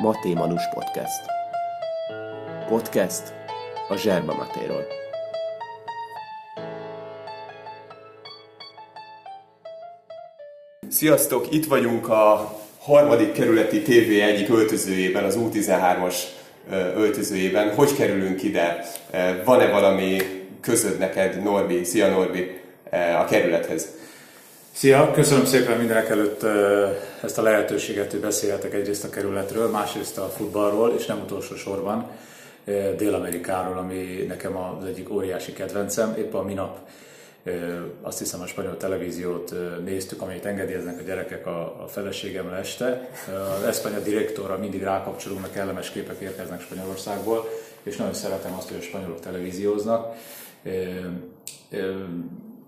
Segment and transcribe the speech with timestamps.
[0.00, 1.20] Maté Manus Podcast.
[2.68, 3.34] Podcast
[3.88, 4.86] a Zserba Matéról.
[10.88, 11.52] Sziasztok!
[11.52, 16.14] Itt vagyunk a harmadik kerületi TV egyik öltözőjében, az U13-as
[16.94, 17.74] öltözőjében.
[17.74, 18.84] Hogy kerülünk ide?
[19.44, 20.18] Van-e valami
[20.60, 21.84] közöd neked, Norbi?
[21.84, 22.60] Szia Norbi!
[22.90, 24.00] A kerülethez.
[24.74, 26.42] Szia, köszönöm szépen mindenek előtt
[27.22, 32.10] ezt a lehetőséget, hogy beszélhetek egyrészt a kerületről, másrészt a futballról, és nem utolsó sorban
[32.96, 36.14] Dél-Amerikáról, ami nekem az egyik óriási kedvencem.
[36.18, 36.78] Épp a minap
[38.02, 39.54] azt hiszem a spanyol televíziót
[39.84, 43.08] néztük, amelyet engedélyeznek a gyerekek a, a feleségemmel este.
[43.58, 47.48] Az Espanya direktorra mindig rákapcsolunk, mert kellemes képek érkeznek Spanyolországból,
[47.82, 50.14] és nagyon szeretem azt, hogy a spanyolok televízióznak.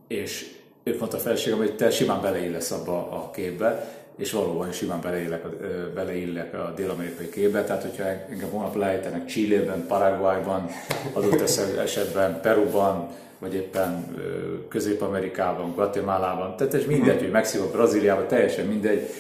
[0.09, 5.01] És ők mondta a feleségem, hogy te simán beleillesz abba a képbe, és valóban simán
[5.01, 5.47] beleillek,
[5.95, 10.69] beleillek a dél-amerikai képbe, tehát hogyha engem holnap lejtenek Chile-ben, Paraguayban,
[11.13, 11.41] adott
[11.79, 14.17] esetben Peruban, vagy éppen
[14.69, 19.11] Közép-Amerikában, Guatemalában, tehát ez mindegy, hogy Mexikó, Brazíliában, teljesen mindegy,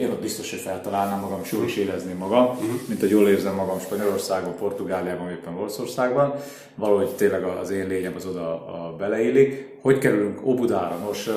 [0.00, 2.80] én ott biztos, hogy feltalálnám magam, és jól is érezném magam, uh-huh.
[2.88, 6.34] mint hogy jól érzem magam Spanyolországban, Portugáliában, éppen Olaszországban.
[6.74, 9.78] Valahogy tényleg az én lényem az oda a beleillik.
[9.80, 10.96] Hogy kerülünk Obudára?
[10.96, 11.28] Nos,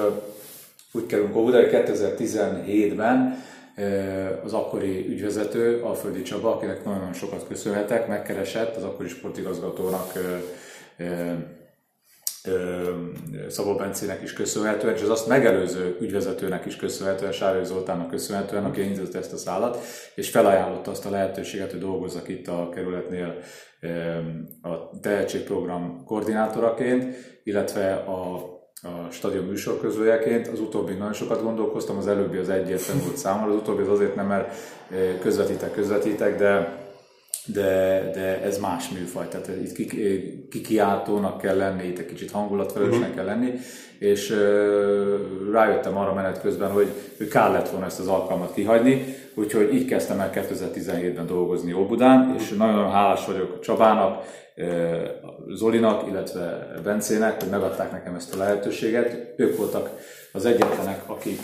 [0.91, 3.43] úgy kerülünk Obudára 2017-ben,
[4.43, 10.11] az akkori ügyvezető, Alföldi Csaba, akinek nagyon-nagyon sokat köszönhetek, megkeresett az akkori sportigazgatónak
[13.49, 18.81] Szabó Bencének is köszönhetően, és az azt megelőző ügyvezetőnek is köszönhetően, Sárai Zoltánnak köszönhetően, aki
[18.81, 19.77] indított ezt a szállat,
[20.15, 23.37] és felajánlotta azt a lehetőséget, hogy dolgozzak itt a kerületnél
[24.61, 28.35] a tehetségprogram koordinátoraként, illetve a,
[28.81, 30.47] a stadion műsorközőjeként.
[30.47, 34.15] Az utóbbi nagyon sokat gondolkoztam, az előbbi az egyértelmű volt számomra, az utóbbi az azért
[34.15, 34.55] nem, mert
[35.21, 36.81] közvetítek, közvetítek, de
[37.45, 39.75] de, de ez más műfaj, tehát itt
[40.49, 43.15] kikiáltónak kell lenni, itt egy kicsit hangulatfelelősnek uh-huh.
[43.15, 43.53] kell lenni,
[43.99, 46.87] és uh, rájöttem arra menet közben, hogy,
[47.17, 52.35] hogy kár lett volna ezt az alkalmat kihagyni, úgyhogy így kezdtem el 2017-ben dolgozni Óbudán,
[52.37, 54.25] és nagyon hálás vagyok Csabának,
[55.47, 59.33] Zolinak, illetve Bencének, hogy megadták nekem ezt a lehetőséget.
[59.37, 59.89] Ők voltak
[60.35, 61.39] az egyetlenek, akik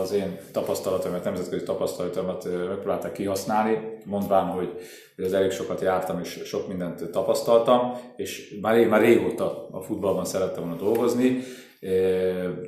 [0.00, 4.68] az én tapasztalatomat, nemzetközi tapasztalatomat megpróbálták kihasználni, mondván, hogy
[5.16, 10.62] az elég sokat jártam és sok mindent tapasztaltam, és már, már régóta a futballban szerettem
[10.62, 11.42] volna dolgozni.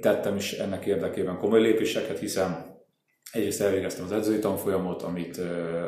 [0.01, 2.74] Tettem is ennek érdekében komoly lépéseket, hiszen
[3.35, 5.41] Egyrészt elvégeztem az edzői tanfolyamot, amit,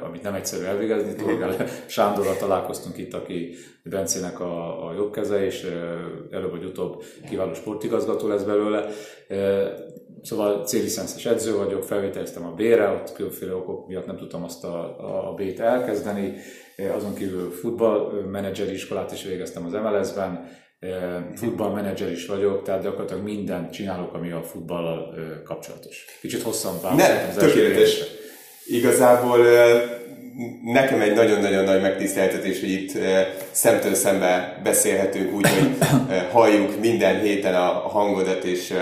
[0.02, 1.14] amit nem egyszerű elvégezni.
[1.14, 5.66] Torgál Sándorral találkoztunk itt, aki Bencének a, a jobb keze, és
[6.30, 8.88] előbb vagy utóbb kiváló sportigazgató lesz belőle.
[10.22, 15.28] Szóval célicenszes edző vagyok, felvételeztem a B-re, ott különféle okok miatt nem tudtam azt a,
[15.28, 16.34] a B-t elkezdeni.
[16.96, 20.48] Azon kívül futballmenedzseri iskolát is végeztem az MLS-ben,
[21.36, 25.14] futballmenedzser is vagyok, tehát gyakorlatilag mindent csinálok, ami a futballal
[25.44, 26.04] kapcsolatos.
[26.20, 28.02] Kicsit hosszan választottam az tökéletes.
[28.66, 29.38] Igazából
[30.64, 32.92] nekem egy nagyon-nagyon nagy megtiszteltetés, hogy itt
[33.50, 35.76] szemtől szembe beszélhetünk úgy, hogy
[36.30, 38.74] halljuk minden héten a hangodat, és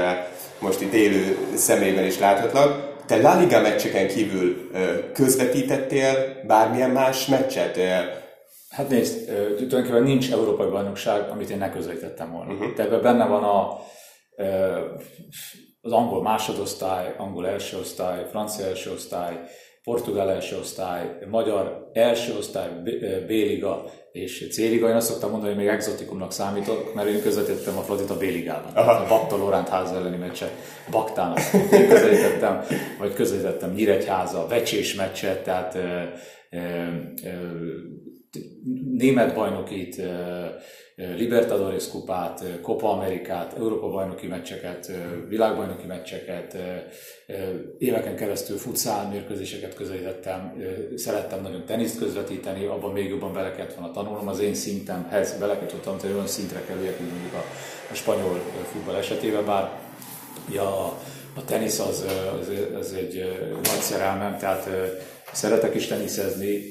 [0.58, 2.92] most itt élő szemében is láthatlak.
[3.06, 4.70] Te La Liga meccseken kívül
[5.12, 7.78] közvetítettél bármilyen más meccset?
[8.74, 9.26] Hát nézd,
[9.56, 12.52] tulajdonképpen nincs európai bajnokság, amit én ne közvetítettem volna.
[12.52, 12.68] Uh-huh.
[12.68, 12.80] Mhm.
[12.80, 13.80] ebben benne van a,
[15.80, 19.40] az angol másodosztály, angol első osztály, francia első osztály,
[19.84, 22.68] portugál első osztály, magyar első osztály,
[23.26, 24.88] B-liga és C-liga.
[24.88, 28.72] Én azt szoktam mondani, hogy még exotikumnak számítok, mert én közvetítettem a Fradit a B-ligában.
[28.74, 28.90] Aha.
[28.90, 30.52] A Bakta Lorent ház elleni meccset
[30.90, 31.38] Baktának
[31.70, 32.64] közvetítettem,
[32.98, 35.78] vagy közvetítettem Nyíregyháza, Vecsés meccset, tehát
[38.96, 40.02] német bajnokit,
[40.96, 44.92] Libertadores kupát, Copa Amerikát, Európa bajnoki meccseket,
[45.28, 46.56] világbajnoki meccseket,
[47.78, 50.62] éveken keresztül futszál mérkőzéseket közelítettem,
[50.96, 55.54] szerettem nagyon teniszt közvetíteni, abban még jobban bele kellett volna tanulnom, az én szintemhez bele
[55.54, 57.44] kellett volna tanulni, olyan szintre kerüljek, mint mondjuk a,
[57.90, 58.40] a spanyol
[58.72, 59.70] futball esetében, bár
[60.52, 60.98] ja,
[61.36, 62.04] a tenisz az,
[62.40, 64.68] az, az egy nagy szerelmem, tehát
[65.32, 66.62] szeretek is teniszezni,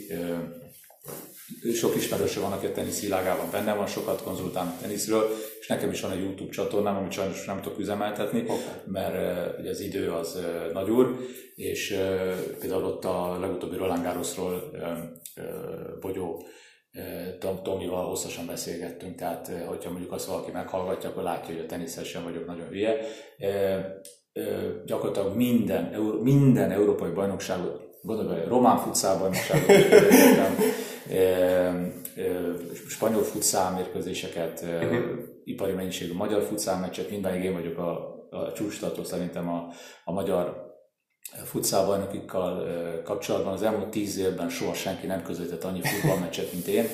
[1.74, 5.30] sok ismerőse van, aki a tenisz világában benne van, sokat konzultálnak teniszről,
[5.60, 8.58] és nekem is van egy YouTube csatornám, amit sajnos nem tudok üzemeltetni, okay.
[8.86, 10.40] mert ugye az idő az
[10.74, 11.18] nagy úr,
[11.56, 12.00] és
[12.60, 14.72] például ott a legutóbbi Roland Garrosról
[16.00, 16.48] Bogyó
[17.64, 22.24] Tomival hosszasan beszélgettünk, tehát hogyha mondjuk azt valaki meghallgatja, akkor látja, hogy a teniszes sem
[22.24, 22.98] vagyok nagyon hülye.
[24.86, 25.84] Gyakorlatilag minden,
[26.22, 29.32] minden európai bajnokságot gondolj bele, román futszában
[32.88, 35.00] spanyol futszál mérkőzéseket, uh-huh.
[35.44, 39.68] ipari mennyiségű magyar futszál meccset, mindenig én vagyok a, a csúcstartó szerintem a,
[40.04, 40.72] a magyar
[41.44, 42.68] futszálbajnokikkal
[43.04, 43.54] kapcsolatban.
[43.54, 46.86] Az elmúlt tíz évben soha senki nem közelített annyi futballmeccset, mint én.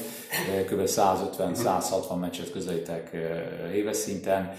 [0.66, 0.82] Kb.
[0.86, 3.18] 150-160 meccset közelítek
[3.74, 4.54] éves szinten.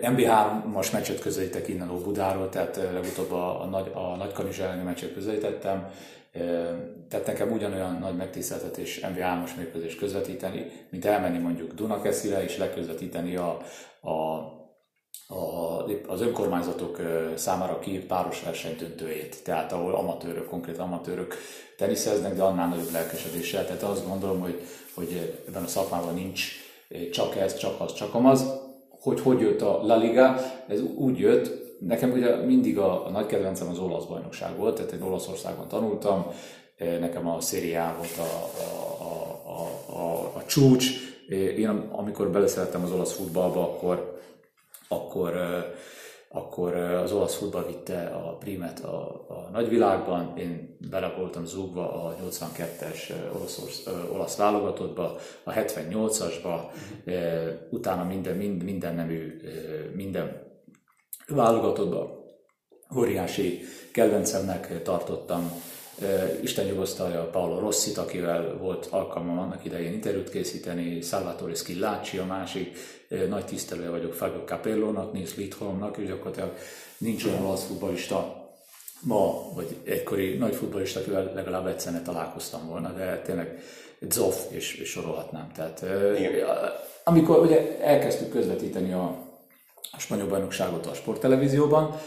[0.00, 5.90] MB3-as meccset közelítek innen Óbudáról, tehát legutóbb a, a, nagy, a Nagykanizs elleni meccset közelítettem.
[7.08, 13.60] Tehát nekem ugyanolyan nagy megtiszteltetés MB3-as mérkőzést közvetíteni, mint elmenni mondjuk Dunakeszire és leközvetíteni a,
[14.02, 14.52] a
[16.06, 17.00] az önkormányzatok
[17.34, 21.34] számára kiírt páros verseny döntőjét, tehát ahol amatőrök, konkrét amatőrök
[21.76, 23.66] teniszeznek, de annál nagyobb lelkesedéssel.
[23.66, 24.60] Tehát azt gondolom, hogy,
[24.94, 26.52] hogy ebben a szakmában nincs
[27.12, 28.62] csak ez, csak az, csak amaz.
[29.00, 30.36] Hogy hogy jött a La Liga?
[30.68, 34.92] Ez úgy jött, nekem ugye mindig a, a nagy kedvencem az olasz bajnokság volt, tehát
[34.92, 36.26] én Olaszországban tanultam,
[36.78, 39.08] nekem a szériá volt a, a,
[39.46, 40.86] a, a, a, csúcs.
[41.28, 44.12] Én amikor beleszerettem az olasz futballba, akkor
[44.88, 45.34] akkor,
[46.28, 52.16] akkor az olasz futball vitte a primet a, a nagyvilágban, én bele voltam zúgva a
[52.30, 56.60] 82-es olasz, olasz válogatottba, a 78-asba,
[57.70, 59.40] utána minden, minden, minden nemű,
[59.94, 60.53] minden
[61.26, 62.24] válogatottba
[62.96, 63.60] óriási
[63.92, 65.62] kedvencemnek tartottam
[66.42, 72.76] Isten nyugosztalja Paolo Rossit, akivel volt alkalmam annak idején interjút készíteni, Salvatore Schillacci a másik,
[73.28, 76.52] nagy tisztelője vagyok Fabio Capellónak, Nils Lidholmnak, és gyakorlatilag
[76.98, 78.42] nincs olyan olasz futbolista
[79.00, 83.62] ma, vagy egykori nagy futbolista, akivel legalább egyszer találkoztam volna, de tényleg
[84.10, 85.52] Zoff, és, és sorolhatnám.
[85.54, 85.84] Tehát,
[86.18, 86.48] Igen.
[87.04, 89.33] amikor ugye elkezdtük közvetíteni a,
[89.96, 92.00] a spanyol bajnokságot a sporttelevízióban,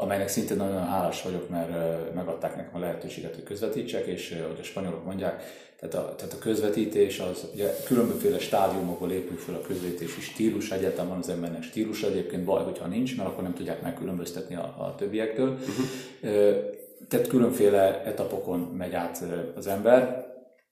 [0.00, 1.70] amelynek szintén nagyon hálás vagyok, mert
[2.14, 5.42] megadták nekem a lehetőséget, hogy közvetítsek, és hogy a spanyolok mondják,
[5.80, 11.08] tehát a, tehát a közvetítés az ugye különböző stádiumokból épül fel a közvetítési stílus, egyáltalán
[11.08, 14.94] van az embernek stílus, egyébként baj, hogyha nincs, mert akkor nem tudják megkülönböztetni a, a
[14.98, 15.48] többiektől.
[15.50, 16.72] Uh-huh.
[17.08, 19.24] Tehát különféle etapokon megy át
[19.56, 20.26] az ember,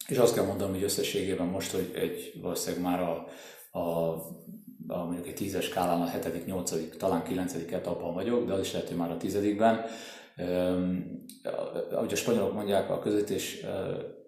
[0.09, 3.27] és azt kell mondanom, hogy összességében most, hogy egy valószínűleg már a,
[3.79, 4.15] a
[4.87, 8.73] a, mondjuk egy tízes skálán a hetedik, nyolcadik, talán kilencedik etapban vagyok, de az is
[8.73, 9.85] lehet, hogy már a tizedikben.
[11.93, 13.65] ahogy a spanyolok mondják, a közvetés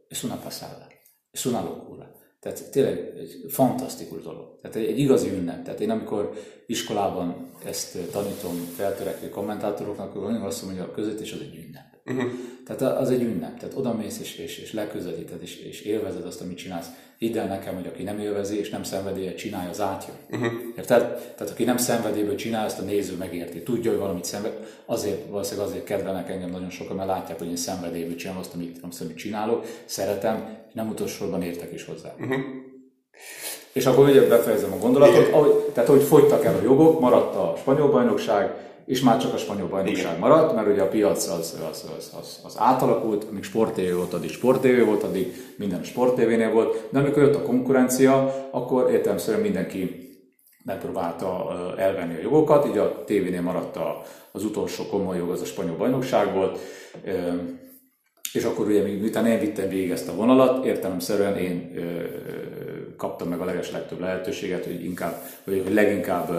[0.08, 0.86] es una pasada,
[1.30, 2.12] es una locura.
[2.40, 4.58] Tehát tényleg egy fantasztikus dolog.
[4.60, 5.64] Tehát egy, egy igazi ünnep.
[5.64, 6.32] Tehát én amikor
[6.66, 11.94] iskolában ezt tanítom feltörekvő kommentátoroknak, akkor azt mondom, hogy a közvetés az egy ünnep.
[12.06, 12.30] Uh-huh.
[12.66, 13.58] Tehát az egy ünnep.
[13.58, 16.86] Tehát oda mész és, és, és leközvetíted, és, és élvezed azt, amit csinálsz.
[17.18, 20.16] Hidd el nekem, hogy aki nem élvezi és nem szenvedélye csinálja, az átjön.
[20.30, 20.52] Uh-huh.
[20.76, 21.02] Érted?
[21.36, 23.62] Tehát aki nem szenvedélyből csinál, ezt a néző megérti.
[23.62, 24.52] Tudja, hogy valamit szenved.
[24.86, 28.78] Azért, valószínűleg azért kedvelnek engem nagyon sokan, mert látják, hogy én szenvedélyből csinálom azt, amit,
[28.82, 32.14] amit csinálok, szeretem, és nem utolsóban értek is hozzá.
[32.20, 32.40] Uh-huh.
[33.72, 37.54] És akkor ugye befejezem a gondolatot, ahogy, tehát hogy fogytak el a jogok, maradt a
[37.58, 38.54] spanyol bajnokság,
[38.86, 42.40] és már csak a spanyol bajnokság maradt, mert ugye a piac az, az, az, az,
[42.44, 47.22] az átalakult, amíg sportévé volt, addig sportévé volt, addig minden a sportévénél volt, de amikor
[47.22, 50.02] jött a konkurencia, akkor értelemszerűen mindenki
[50.64, 53.78] megpróbálta elvenni a jogokat, így a tévénél maradt
[54.32, 56.59] az utolsó komoly jog, az a spanyol bajnokság volt,
[58.32, 61.75] és akkor ugye miután én vittem végig ezt a vonalat, értelemszerűen én
[62.97, 66.30] kaptam meg a leges legtöbb lehetőséget, hogy inkább, hogy leginkább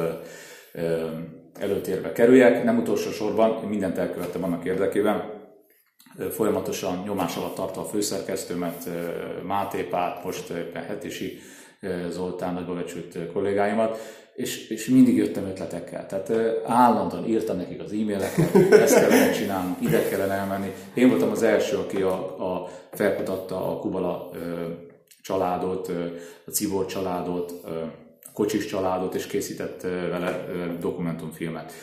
[1.59, 2.63] előtérbe kerüljek.
[2.63, 5.33] Nem utolsó sorban én mindent elkövettem annak érdekében,
[6.31, 8.89] folyamatosan nyomás alatt tartva a főszerkesztőmet,
[9.43, 11.39] Máté Pát, most Hetisi
[12.09, 13.97] Zoltán, nagyba becsült kollégáimat,
[14.35, 16.05] és, és mindig jöttem ötletekkel.
[16.05, 16.31] Tehát
[16.65, 20.74] állandóan írtam nekik az e-maileket, ezt kellene csinálni, ide kellene elmenni.
[20.93, 24.29] Én voltam az első, aki a, a felkutatta a Kubala
[25.21, 25.91] családot,
[26.45, 27.53] a Cibor családot,
[28.36, 30.46] kocsis családot, és készített vele
[30.80, 31.74] dokumentumfilmet.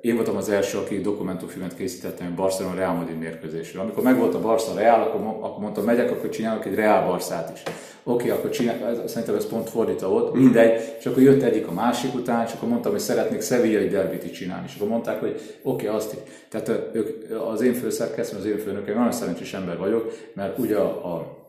[0.00, 3.82] Én voltam az első, aki dokumentumfilmet készítettem Barcelona Real Madrid mérkőzésről.
[3.82, 7.62] Amikor megvolt a Barca Real, akkor, akkor mondtam, megyek, akkor csinálok egy Real Barszát is.
[8.04, 11.72] Oké, okay, akkor csinál, szerintem ez pont fordítva volt, mindegy, és akkor jött egyik a
[11.72, 15.40] másik után, és akkor mondtam, hogy szeretnék szevillai derbit is csinálni, és akkor mondták, hogy
[15.62, 16.18] oké, okay, azt is.
[16.48, 21.14] Tehát ők, az én főszerkesztőm, az én főnökem, nagyon szerencsés ember vagyok, mert ugye a,
[21.14, 21.41] a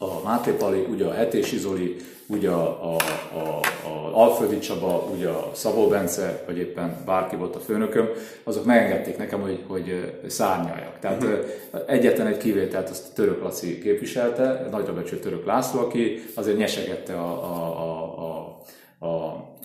[0.00, 2.96] a Máté Pali, ugye a Hetési Zoli, ugye a, a,
[3.34, 8.08] a, a Alföldi Csaba, ugye a Szabó Bence, vagy éppen bárki volt a főnököm,
[8.44, 10.98] azok megengedték nekem, hogy, hogy szárnyaljak.
[11.00, 11.38] Tehát uh-huh.
[11.86, 17.14] egyetlen egy kivételt azt a Török Laci képviselte, nagyra becsült Török László, aki azért nyesegette
[17.14, 18.56] a, a, a, a
[19.00, 19.14] a,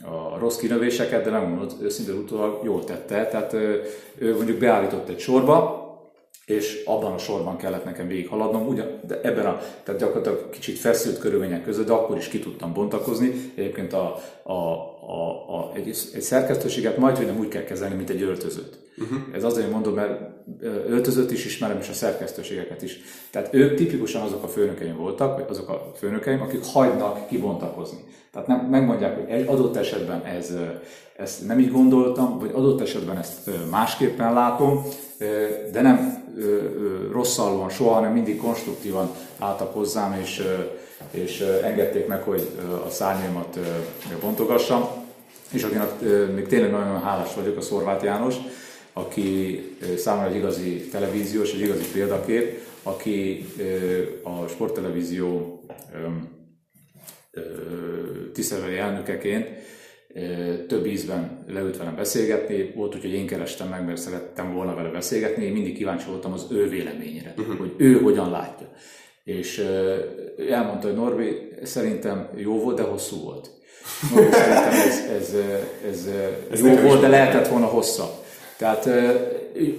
[0.04, 3.25] a rossz kinövéseket, de megmondod, őszintén utólag jól tette.
[3.25, 3.54] Tehát
[4.18, 5.83] ő mondjuk beállított egy sorba,
[6.45, 11.17] és abban a sorban kellett nekem végighaladnom, ugyan, de ebben a, tehát gyakorlatilag kicsit feszült
[11.17, 13.51] körülmények között, de akkor is ki tudtam bontakozni.
[13.55, 18.09] Egyébként a, a, a, a, egy, egy szerkesztőséget majd, hogy nem úgy kell kezelni, mint
[18.09, 18.77] egy öltözőt.
[18.97, 19.17] Uh-huh.
[19.33, 20.21] Ez azért mondom, mert
[20.88, 23.00] öltözött is ismerem, és a szerkesztőségeket is.
[23.31, 28.00] Tehát ők tipikusan azok a főnökeim voltak, vagy azok a főnökeim, akik hagynak kibontakozni.
[28.31, 30.53] Tehát nem, megmondják, hogy egy adott esetben ez,
[31.17, 34.85] ezt nem így gondoltam, vagy adott esetben ezt másképpen látom,
[35.71, 36.23] de nem
[37.12, 40.44] rosszalóan soha, hanem mindig konstruktívan álltak hozzám, és,
[41.12, 42.50] és engedték meg, hogy
[42.86, 43.60] a szárnyaimat
[44.22, 44.88] bontogassam.
[45.52, 45.90] És akinek
[46.36, 48.36] még tényleg nagyon hálás vagyok, a Szorvát János,
[48.94, 49.60] aki
[49.98, 53.46] számomra egy igazi televíziós, egy igazi példakép, aki
[54.24, 55.60] a sporttelevízió
[58.34, 59.48] tisztelői elnökeként
[60.67, 64.89] több ízben leült velem beszélgetni, volt úgy, hogy én kerestem meg, mert szerettem volna vele
[64.89, 67.58] beszélgetni, én mindig kíváncsi voltam az ő véleményére, uh-huh.
[67.58, 68.67] hogy ő hogyan látja.
[69.24, 69.65] És
[70.50, 73.50] elmondta, hogy Norbi, szerintem jó volt, de hosszú volt.
[74.13, 75.36] Norbi, szerintem ez, ez,
[75.89, 76.10] ez,
[76.51, 78.12] ez jó volt, de lehetett volna hosszabb.
[78.58, 78.89] Tehát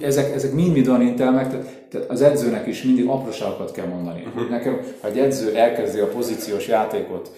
[0.01, 4.23] ezek, ezek mind-mind olyan intelmek, tehát, tehát az edzőnek is mindig apróságokat kell mondani.
[4.25, 4.49] Uh-huh.
[4.49, 7.31] Nekem, ha egy edző elkezdi a pozíciós játékot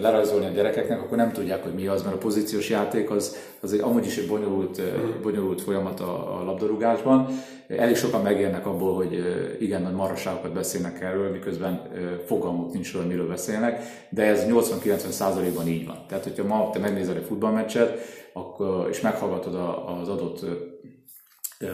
[0.00, 3.72] lerajzolni a gyerekeknek, akkor nem tudják, hogy mi az, mert a pozíciós játék az, az
[3.72, 5.22] egy, amúgy is egy bonyolult, uh-huh.
[5.22, 7.28] bonyolult folyamat a, a labdarúgásban.
[7.68, 9.24] Elég sokan megérnek abból, hogy
[9.60, 11.82] igen nagy maraságokat beszélnek erről, miközben
[12.26, 16.04] fogalmuk nincs róla, miről beszélnek, de ez 80-90%-ban így van.
[16.08, 17.98] Tehát, hogyha ma te megnézel egy futballmeccset,
[18.32, 19.54] akkor, és meghallgatod
[20.00, 20.44] az adott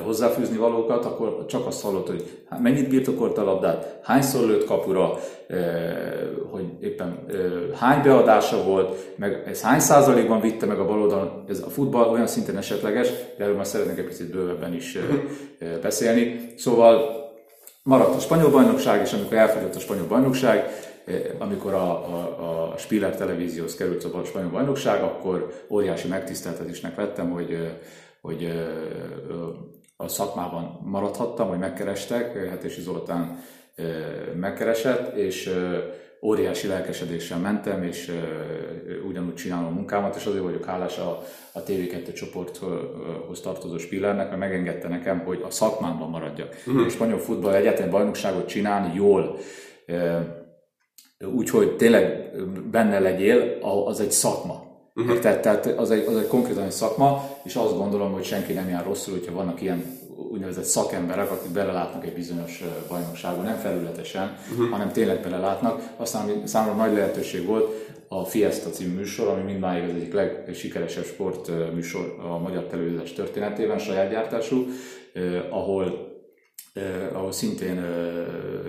[0.05, 5.19] hozzáfűzni valókat, akkor csak azt hallod, hogy mennyit birtokolt a labdát, hányszor lőtt kapura,
[6.51, 7.27] hogy éppen
[7.75, 11.45] hány beadása volt, meg ez hány százalékban vitte meg a bal oldalon.
[11.49, 14.99] Ez a futball olyan szinten esetleges, de erről már szeretnék egy picit bővebben is
[15.83, 16.53] beszélni.
[16.57, 17.25] Szóval
[17.83, 20.69] maradt a spanyol bajnokság, és amikor elfogyott a spanyol bajnokság,
[21.39, 27.79] amikor a, a, a Spiller televízióhoz került a spanyol bajnokság, akkor óriási megtiszteltetésnek vettem, hogy,
[28.27, 28.53] hogy
[29.97, 33.39] a szakmában maradhattam, hogy megkerestek, Hetesi Zoltán
[34.35, 35.51] megkeresett, és
[36.23, 38.13] óriási lelkesedéssel mentem, és
[39.09, 44.41] ugyanúgy csinálom a munkámat, és azért vagyok hálás a, a TV2 csoporthoz tartozó Spillernek, mert
[44.41, 46.63] megengedte nekem, hogy a szakmámban maradjak.
[46.67, 46.87] Uh-huh.
[46.87, 49.39] A spanyol futball egyetlen bajnokságot csinálni jól,
[51.35, 52.31] úgyhogy tényleg
[52.71, 54.66] benne legyél, az egy szakma.
[54.97, 55.19] Uh-huh.
[55.19, 58.69] Tehát, tehát az, egy, az egy konkrétan egy szakma, és azt gondolom, hogy senki nem
[58.69, 59.85] jár rosszul, hogyha vannak ilyen
[60.33, 64.71] úgynevezett szakemberek, akik belelátnak egy bizonyos bajnokságban, nem felületesen, uh-huh.
[64.71, 65.83] hanem tényleg belelátnak.
[65.97, 71.05] Aztán ami számomra nagy lehetőség volt, a Fiesta című műsor, ami mindmáig az egyik legsikeresebb
[71.05, 74.67] sportműsor a magyar televíziós történetében, saját gyártású,
[75.51, 76.16] ahol
[77.13, 77.85] ahol szintén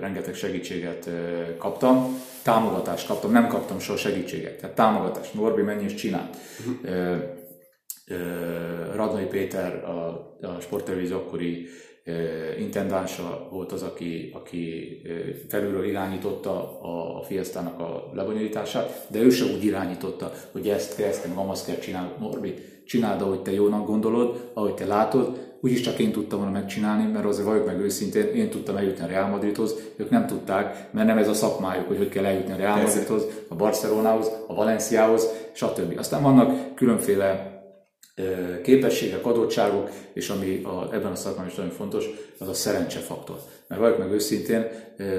[0.00, 1.10] rengeteg segítséget
[1.58, 6.36] kaptam, támogatást kaptam, nem kaptam soha segítséget, tehát támogatást, Norbi mennyi is csinált.
[6.66, 6.90] Uh-huh.
[8.04, 10.06] Eh, Radnai Péter, a,
[10.40, 11.68] a sporttelevízió akkori
[12.58, 14.96] intendánsa volt az, aki, aki
[15.48, 21.08] felülről irányította a, a Fiestának a lebonyolítását, de ő sem úgy irányította, hogy ezt kell,
[21.08, 22.10] ezt kell, azt kell csinálni.
[22.18, 27.12] Norbi, csináld, ahogy te jónak gondolod, ahogy te látod, úgyis csak én tudtam volna megcsinálni,
[27.12, 31.06] mert azért vagyok meg őszintén, én tudtam eljutni a Real Madridhoz, ők nem tudták, mert
[31.06, 35.28] nem ez a szakmájuk, hogy hogy kell eljutni a Real Madridhoz, a Barcelonához, a Valenciához,
[35.52, 35.98] stb.
[35.98, 37.57] Aztán vannak különféle
[38.62, 42.04] képességek, adottságok, és ami a, ebben a szakmában is nagyon fontos,
[42.38, 43.36] az a szerencsefaktor.
[43.66, 44.66] Mert vagyok meg őszintén,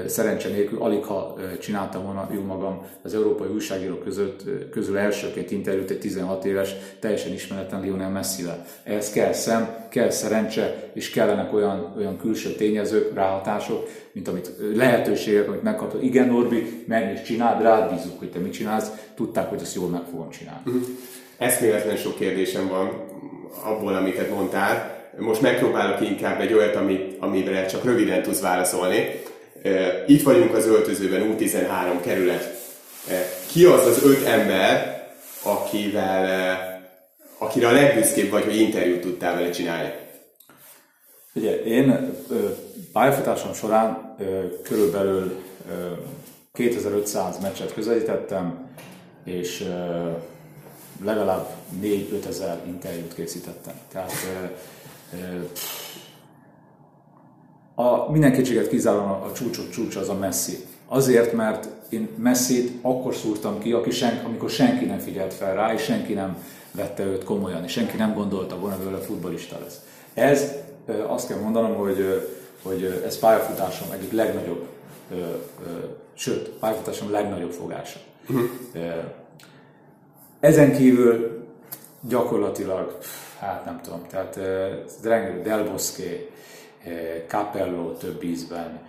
[0.06, 5.90] szerencse nélkül alig ha csináltam volna jó magam az európai újságírók között, közül elsőként interjút
[5.90, 8.64] egy 16 éves, teljesen ismeretlen Lionel Messi-vel.
[8.82, 15.48] Ehhez kell szem, kell szerencse, és kellenek olyan, olyan külső tényezők, ráhatások, mint amit lehetőségek,
[15.48, 16.04] amit megkaptad.
[16.04, 19.88] Igen, Norbi, menj és csináld, rád bízunk, hogy te mit csinálsz, tudták, hogy ezt jól
[19.88, 20.62] meg fogom csinálni.
[20.66, 20.88] Uh-huh
[21.40, 23.04] eszméletlen sok kérdésem van
[23.64, 24.98] abból, amiket mondtál.
[25.18, 29.20] Most megpróbálok inkább egy olyat, amit, amire csak röviden tudsz válaszolni.
[30.06, 32.58] Itt vagyunk az öltözőben, U13 kerület.
[33.52, 35.02] Ki az az öt ember,
[35.42, 36.58] akivel,
[37.38, 39.92] akire a legbüszkébb vagy, hogy interjút tudtál vele csinálni?
[41.34, 42.14] Ugye, én
[42.92, 44.16] pályafutásom során
[44.62, 45.42] körülbelül
[46.52, 48.70] 2500 meccset közelítettem,
[49.24, 49.64] és
[51.04, 51.48] legalább
[51.82, 53.74] 4-5 ezer interjút készítettem.
[53.92, 54.12] Tehát
[57.74, 60.56] a, minden kétséget kizáróan a, a csúcsok csúcsa az a Messi,
[60.92, 65.72] Azért, mert én messzét akkor szúrtam ki, aki sen, amikor senki nem figyelt fel rá,
[65.72, 66.36] és senki nem
[66.72, 69.80] vette őt komolyan, és senki nem gondolta volna, hogy ő futbolista lesz.
[70.14, 70.52] Ez
[71.06, 72.28] azt kell mondanom, hogy,
[72.62, 74.66] hogy ez pályafutásom egyik legnagyobb,
[76.14, 77.98] sőt, pályafutásom legnagyobb fogása.
[78.28, 78.48] Uh-huh.
[80.40, 81.44] Ezen kívül
[82.08, 82.98] gyakorlatilag,
[83.38, 84.36] hát nem tudom, tehát
[85.02, 86.26] rengeteg Del Bosque,
[87.26, 88.80] Capello több ízben,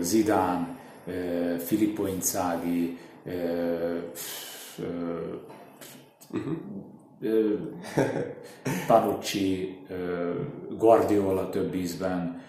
[0.00, 0.78] Zidane,
[1.58, 2.98] Filippo Inzaghi,
[6.30, 6.56] uh-huh.
[8.86, 9.78] Panucci,
[10.78, 12.42] Guardiola több ízben,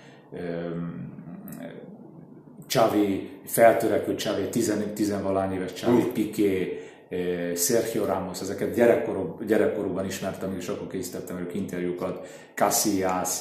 [2.68, 4.50] Xavi, feltörekvő Xavi,
[4.94, 6.12] tizenvalány éves Xavi, uh.
[6.12, 6.80] Piqué,
[7.56, 13.40] Sergio Ramos, ezeket gyerekkorú, gyerekkorúban ismertem, és akkor készítettem ők interjúkat, Casillas,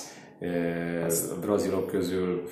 [1.30, 2.48] a brazilok közül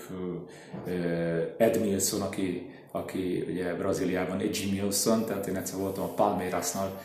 [1.56, 7.00] Ed Milson, aki, aki ugye Brazíliában Edgy Milson, tehát én egyszer voltam a Palmeirasnál,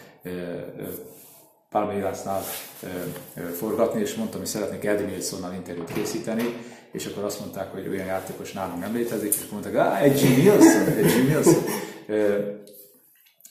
[1.69, 2.41] Palmeirasnál
[3.57, 6.43] forgatni, és mondtam, hogy szeretnék Ed Milsonnal interjút készíteni,
[6.97, 10.87] és akkor azt mondták, hogy olyan játékos nálunk nem létezik, és mondták, ah, Edgy Milson,
[10.87, 11.63] Edgy Milson.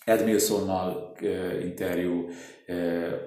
[0.05, 1.17] Ed Milsonnal
[1.63, 2.29] interjú,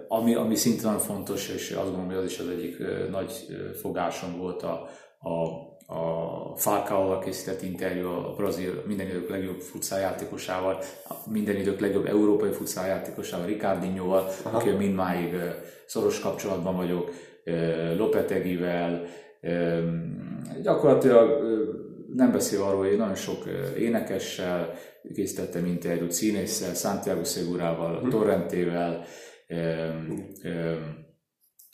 [0.07, 2.77] ami, ami szintén nagyon fontos, és azt gondolom, hogy az is az egyik
[3.09, 3.31] nagy
[3.81, 5.33] fogásom volt a, a,
[5.95, 10.79] a Falcao-val készített interjú, a brazil minden idők legjobb futszáljátékosával,
[11.31, 15.35] minden idők legjobb európai futszáljátékosával, Ricardinho-val, aki mindmáig
[15.85, 17.11] szoros kapcsolatban vagyok,
[17.97, 19.05] Lopetegivel,
[20.62, 21.43] gyakorlatilag
[22.15, 23.43] nem beszél arról, hogy nagyon sok
[23.77, 24.74] énekessel
[25.13, 28.10] készítettem interjút, színésszel, Santiago Segurával, hmm.
[28.10, 29.05] Torrentével,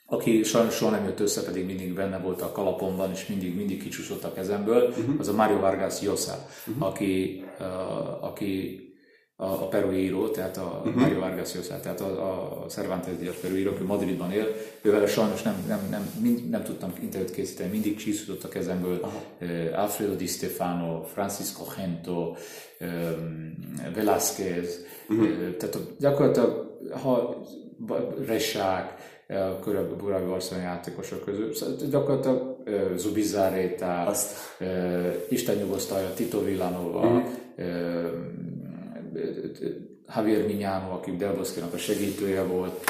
[0.05, 3.81] aki sajnos soha nem jött össze, pedig mindig benne volt a kalapomban, és mindig, mindig
[3.81, 5.15] kicsúszott a kezemből, uh-huh.
[5.19, 6.88] az a Mario Vargas Llosa, uh-huh.
[6.88, 8.79] aki, uh, aki
[9.37, 11.01] a, a perui író, tehát a uh-huh.
[11.01, 14.47] Mario Vargas Llosa, tehát a, a Cervantes Díaz perui író, aki Madridban él,
[14.81, 19.79] ővel sajnos nem, nem, nem, mind, nem tudtam interjút készíteni, mindig csísződött a kezemből uh-huh.
[19.79, 22.35] Alfredo Di Stefano, Francisco Gento,
[22.79, 23.53] um,
[23.95, 25.57] Velázquez, uh-huh.
[25.57, 27.43] tehát gyakorlatilag ha
[28.25, 31.53] Resák, a korábbi Barcelona játékosok közül.
[31.53, 32.57] Szóval gyakorlatilag
[32.98, 34.35] uh.
[34.59, 34.67] Uh,
[35.29, 37.15] Isten nyugosztalja, Tito Villanova, mm.
[37.57, 37.65] uh,
[40.15, 42.83] Javier Mignano, aki Delboszkinak a segítője volt,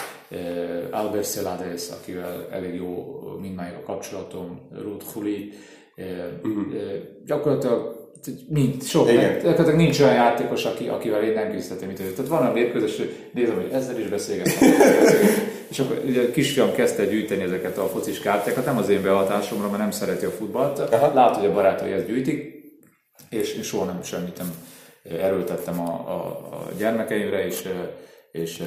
[0.91, 5.53] Albert Celades, akivel elég jó mindmáig a kapcsolatom, Ruth Huli,
[5.97, 6.71] uh, mm.
[6.71, 6.77] uh,
[7.25, 8.03] gyakorlatilag
[8.49, 12.51] mind, sok, tehát nincs olyan játékos, aki, akivel én nem készítettem mit Tehát van a
[12.51, 13.01] mérkőzés,
[13.33, 14.69] nézem, hogy ezzel is beszélgetem,
[15.71, 19.67] és akkor ugye a kisfiam kezdte gyűjteni ezeket a focis kártyákat, nem az én behatásomra,
[19.67, 20.79] mert nem szereti a futballt.
[20.79, 21.13] Aha.
[21.13, 22.53] Lát, hogy a barátai ezt gyűjtik,
[23.29, 24.53] és én soha nem semmit nem
[25.09, 26.15] erőltettem a, a,
[26.51, 27.69] a gyermekeimre, és
[28.35, 28.63] és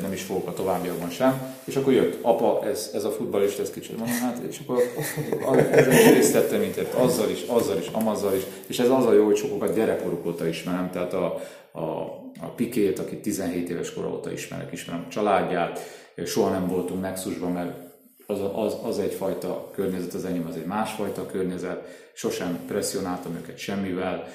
[0.00, 1.56] nem is fogok a továbbiakban sem.
[1.64, 4.82] És akkor jött, apa, ez, ez a futballista, ez kicsit mondom, hát, és akkor
[5.70, 9.06] ezen is részt tettem, mint ért, azzal is, azzal is, amazzal is, és ez az
[9.06, 11.40] a jó, hogy sokokat gyerekkoruk óta ismerem, tehát a,
[11.72, 11.80] a,
[12.40, 15.80] a Pikét, akit 17 éves kor óta ismerek, ismerem a családját,
[16.24, 17.72] soha nem voltunk Nexusban, mert
[18.26, 24.28] az, az, az egyfajta környezet, az enyém az egy másfajta környezet, sosem presszionáltam őket semmivel,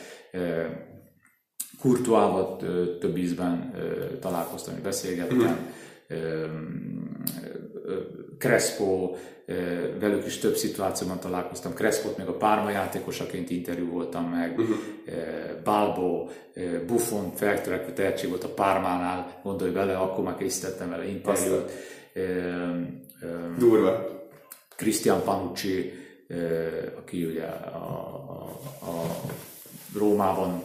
[1.81, 2.57] Kurtuával
[2.99, 3.73] több ízben
[4.19, 5.73] találkoztam, beszélgettem,
[8.37, 9.15] Crespo,
[9.99, 11.73] velük is több szituációban találkoztam.
[11.73, 14.75] Crespot még a Párma játékosaként interjú voltam meg, uh-huh.
[15.63, 16.27] Balbo,
[16.87, 21.71] Buffon feltörekvő tehetség volt a Pármánál, gondolj bele, akkor már készítettem vele interjút.
[23.57, 24.19] Durva.
[24.75, 25.93] Christian Panucci,
[26.97, 27.77] aki ugye a,
[28.79, 29.21] a, a
[29.97, 30.63] Rómában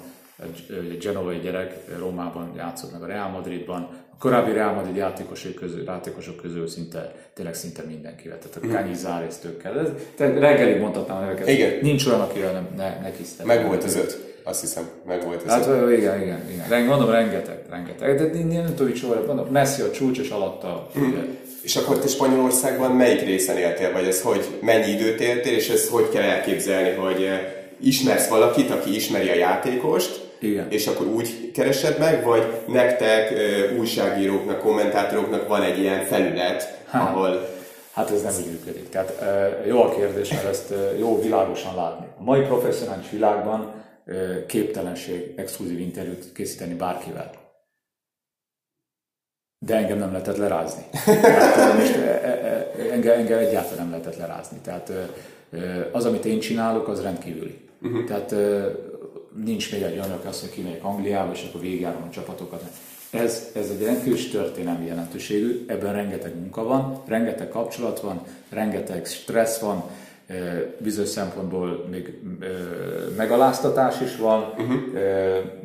[1.00, 6.36] genovai gyerek Rómában játszott meg a Real Madridban, a korábbi Real Madrid játékosok közül, játékosok
[6.36, 8.70] közül szinte, tényleg szinte mindenkivel, tehát a mm.
[8.70, 9.78] Kanyi Záreztőkkel.
[9.78, 11.48] Ez, tehát reggelig mondhatnám a neveket.
[11.48, 11.78] Igen.
[11.82, 13.46] Nincs olyan, akivel nem, ne, ne kisztem.
[13.46, 14.34] Meg volt az öt.
[14.42, 16.84] Azt hiszem, meg volt az Hát igen, igen, igen.
[16.84, 18.16] Mondom, rengeteg, rengeteg.
[18.16, 20.90] De nem tudom, hogy soha, mondom, Messi a csúcs és alatta.
[20.98, 21.14] Mm.
[21.62, 25.88] És akkor te Spanyolországban melyik részen éltél, vagy ez hogy mennyi időt éltél, és ez
[25.88, 27.28] hogy kell elképzelni, hogy
[27.80, 30.70] ismersz valakit, aki ismeri a játékost, igen.
[30.70, 33.32] és akkor úgy keresed meg, vagy nektek,
[33.78, 37.54] újságíróknak, kommentátoroknak van egy ilyen felület, hát, ahol...
[37.92, 38.88] Hát ez nem úgy működik.
[38.88, 39.22] Tehát
[39.66, 42.06] jó a kérdés, mert ezt jó világosan látni.
[42.18, 43.72] A mai professzionális világban
[44.46, 47.30] képtelenség exkluzív interjút készíteni bárkivel.
[49.58, 50.82] De engem nem lehetett lerázni.
[51.22, 51.94] Tehát, most
[52.92, 54.58] engem, engem egyáltalán nem lehetett lerázni.
[54.64, 54.92] Tehát
[55.92, 58.04] az, amit én csinálok, az rendkívüli Uh-huh.
[58.04, 58.34] Tehát
[59.44, 62.62] nincs még egy anyag, azt, hogy kimegyek Angliába, és akkor végigjárom a csapatokat.
[63.10, 69.58] Ez, ez egy rendkívül történelmi jelentőségű, ebben rengeteg munka van, rengeteg kapcsolat van, rengeteg stressz
[69.58, 69.84] van,
[70.78, 72.18] bizonyos szempontból még
[73.16, 74.80] megaláztatás is van, uh-huh.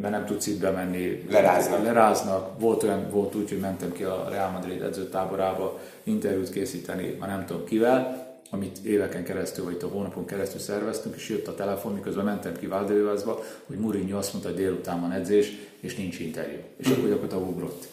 [0.01, 1.25] mert nem tudsz itt bemenni.
[1.29, 1.83] Leráznak.
[1.83, 2.59] Leráznak.
[2.59, 7.45] Volt olyan, volt úgy, hogy mentem ki a Real Madrid edzőtáborába interjút készíteni, már nem
[7.45, 12.25] tudom kivel, amit éveken keresztül, vagy a hónapon keresztül szerveztünk, és jött a telefon, miközben
[12.25, 16.57] mentem ki Valdevázba, hogy Mourinho azt mondta, hogy délután van edzés, és nincs interjú.
[16.77, 17.87] És akkor gyakorlatilag ugrott.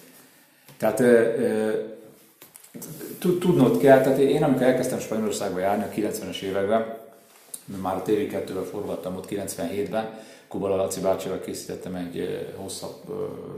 [0.76, 1.02] Tehát
[3.18, 6.96] tudnod kell, tehát én amikor elkezdtem Spanyolországba járni a 90-es években,
[7.82, 13.02] már a TV2-ről forgattam ott 97-ben, Kubala Laci bácsival készítettem egy hosszabb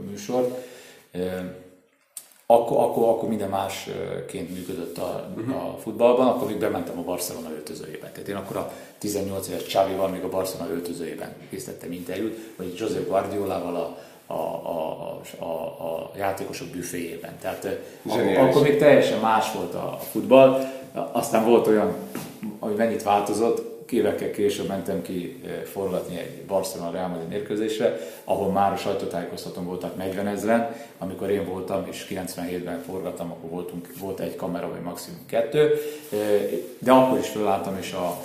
[0.09, 0.67] műsort,
[2.53, 5.55] akkor, akkor, akkor minden másként működött a, uh-huh.
[5.55, 8.11] a futballban, akkor még bementem a Barcelona öltözőjébe.
[8.11, 13.05] Tehát én akkor a 18 éves Csávival még a Barcelona öltözőjében készítettem interjút, vagy José
[13.07, 13.97] Guardiolával a,
[14.33, 15.53] a, a, a,
[15.85, 17.37] a játékosok büféjében.
[17.41, 20.61] Tehát akkor, akkor még teljesen más volt a futball.
[21.11, 21.93] Aztán volt olyan,
[22.59, 28.51] hogy mennyit változott, évekkel később mentem ki eh, forgatni egy Barcelona Real Madrid mérkőzésre, ahol
[28.51, 34.19] már a sajtótájékoztatón voltak 40 ezeren, amikor én voltam, és 97-ben forgattam, akkor voltunk, volt
[34.19, 35.73] egy kamera, vagy maximum kettő,
[36.11, 36.19] eh,
[36.79, 38.17] de akkor is fölálltam, és a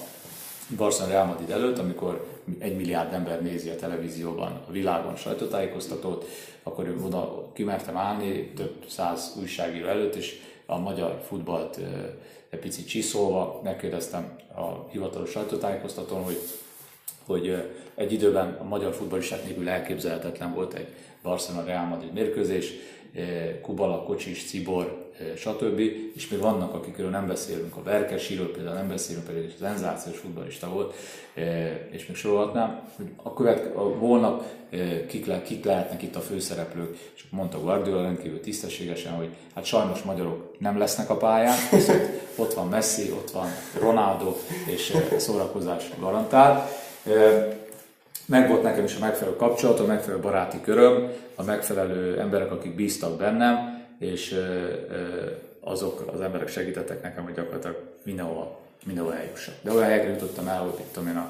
[0.76, 2.26] Barcelona Real Madrid előtt, amikor
[2.59, 6.29] egy milliárd ember nézi a televízióban, a világon a sajtótájékoztatót,
[6.62, 11.81] akkor oda kimertem állni több száz újságíró előtt, és a magyar futballt
[12.50, 16.38] egy picit csiszolva, megkérdeztem a hivatalos sajtótájékoztatón, hogy,
[17.27, 20.87] hogy egy időben a magyar futballisták nélkül elképzelhetetlen volt egy
[21.23, 22.73] Barcelona Real Madrid mérkőzés,
[23.62, 25.05] Kubala, Kocsis, Cibor,
[25.37, 25.81] stb.
[26.15, 30.69] És még vannak, akikről nem beszélünk, a Berkesiről például nem beszélünk, pedig egy szenzációs futballista
[30.69, 30.95] volt,
[31.91, 34.47] és még sorolhatnám, hogy a, követ, a
[35.09, 40.03] kik, le, kik lehetnek itt a főszereplők, és mondta Guardiola rendkívül tisztességesen, hogy hát sajnos
[40.03, 43.49] magyarok nem lesznek a pályán, viszont ott van Messi, ott van
[43.81, 44.37] Ronaldo,
[44.67, 46.69] és szórakozás garantál.
[48.27, 52.75] Meg volt nekem is a megfelelő kapcsolat, a megfelelő baráti köröm, a megfelelő emberek, akik
[52.75, 54.40] bíztak bennem, és
[55.61, 59.55] azok az emberek segítettek nekem, hogy gyakorlatilag mindenhol, mindenhol eljussak.
[59.62, 61.29] De olyan helyekre jutottam el, hogy itt tudom én a,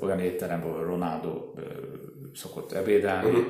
[0.00, 1.52] olyan étteremben, ahol Ronaldo
[2.34, 3.44] szokott ebédelni, uh-huh.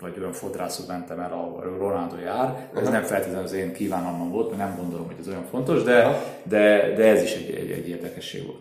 [0.00, 2.68] vagy olyan fodrászok mentem el, ahol Ronaldo jár.
[2.72, 2.92] Ez uh-huh.
[2.92, 6.94] nem feltétlenül az én kívánalmam volt, mert nem gondolom, hogy ez olyan fontos, de, de,
[6.96, 8.60] de ez is egy, egy, egy érdekesség volt.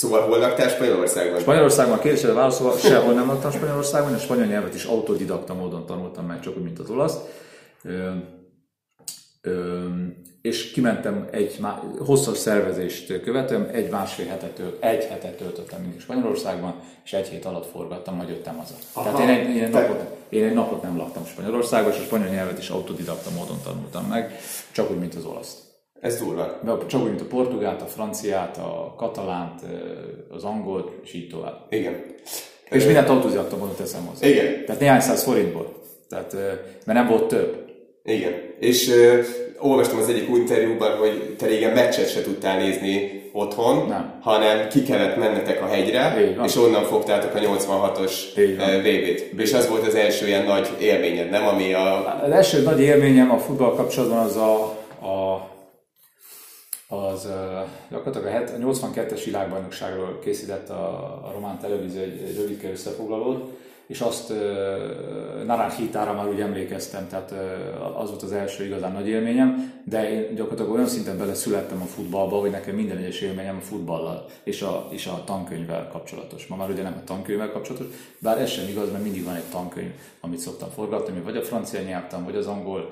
[0.00, 1.40] Szóval hol laktál Spanyolországban?
[1.40, 6.26] Spanyolországban, a kérdésre válaszolva, sehol nem laktam Spanyolországban, a spanyol nyelvet is autodidakta módon tanultam
[6.26, 7.16] meg, csak úgy, mint az olasz.
[7.84, 8.10] Ö,
[9.40, 9.84] ö,
[10.42, 16.00] és kimentem egy má, hosszas szervezést követően, egy másfél hetet, tölt, egy hetet töltöttem mindig
[16.00, 18.74] Spanyolországban, és egy hét alatt forgattam, majd jöttem haza.
[18.92, 22.02] Aha, Tehát én egy, én, egy napot, én egy napot nem laktam Spanyolországban, és a
[22.02, 24.38] spanyol nyelvet is autodidakta módon tanultam meg,
[24.72, 25.69] csak úgy, mint az olaszt.
[26.00, 26.58] Ez durva.
[26.64, 29.60] De csak úgy, mint a portugált, a franciát, a katalánt,
[30.30, 31.66] az angolt, és így tovább.
[31.68, 32.04] Igen.
[32.70, 34.26] És mindent autóziakta módon teszem hozzá.
[34.26, 34.64] Igen.
[34.64, 35.74] Tehát néhány száz forintból.
[36.08, 36.32] Tehát,
[36.84, 37.68] mert nem volt több.
[38.04, 38.32] Igen.
[38.58, 39.24] És uh,
[39.58, 44.18] olvastam az egyik interjúban, hogy te régen meccset se tudtál nézni otthon, nem.
[44.20, 49.40] hanem ki kellett mennetek a hegyre, és onnan fogtátok a 86-os VB-t.
[49.40, 51.46] És az volt az első ilyen nagy élményed, nem?
[51.46, 52.18] Ami a...
[52.24, 54.54] Az első nagy élményem a futball kapcsolatban az a,
[55.06, 55.48] a
[56.90, 57.28] az
[57.90, 60.84] gyakorlatilag a 82-es világbajnokságról készített a,
[61.26, 64.32] a román televízió egy, egy rövidke összefoglalót, és azt
[65.46, 67.34] Naranjitára már úgy emlékeztem, tehát
[67.96, 71.84] az volt az első igazán nagy élményem, de én gyakorlatilag olyan szinten bele születtem a
[71.84, 76.46] futballba, hogy nekem minden egyes élményem a futballal és a, és a tankönyvvel kapcsolatos.
[76.46, 77.86] Ma már ugye nem a tankönyvvel kapcsolatos,
[78.18, 81.80] bár ez sem igaz, mert mindig van egy tankönyv, amit szoktam forgatni, vagy a francia
[81.80, 82.90] nyelvtan, vagy az angol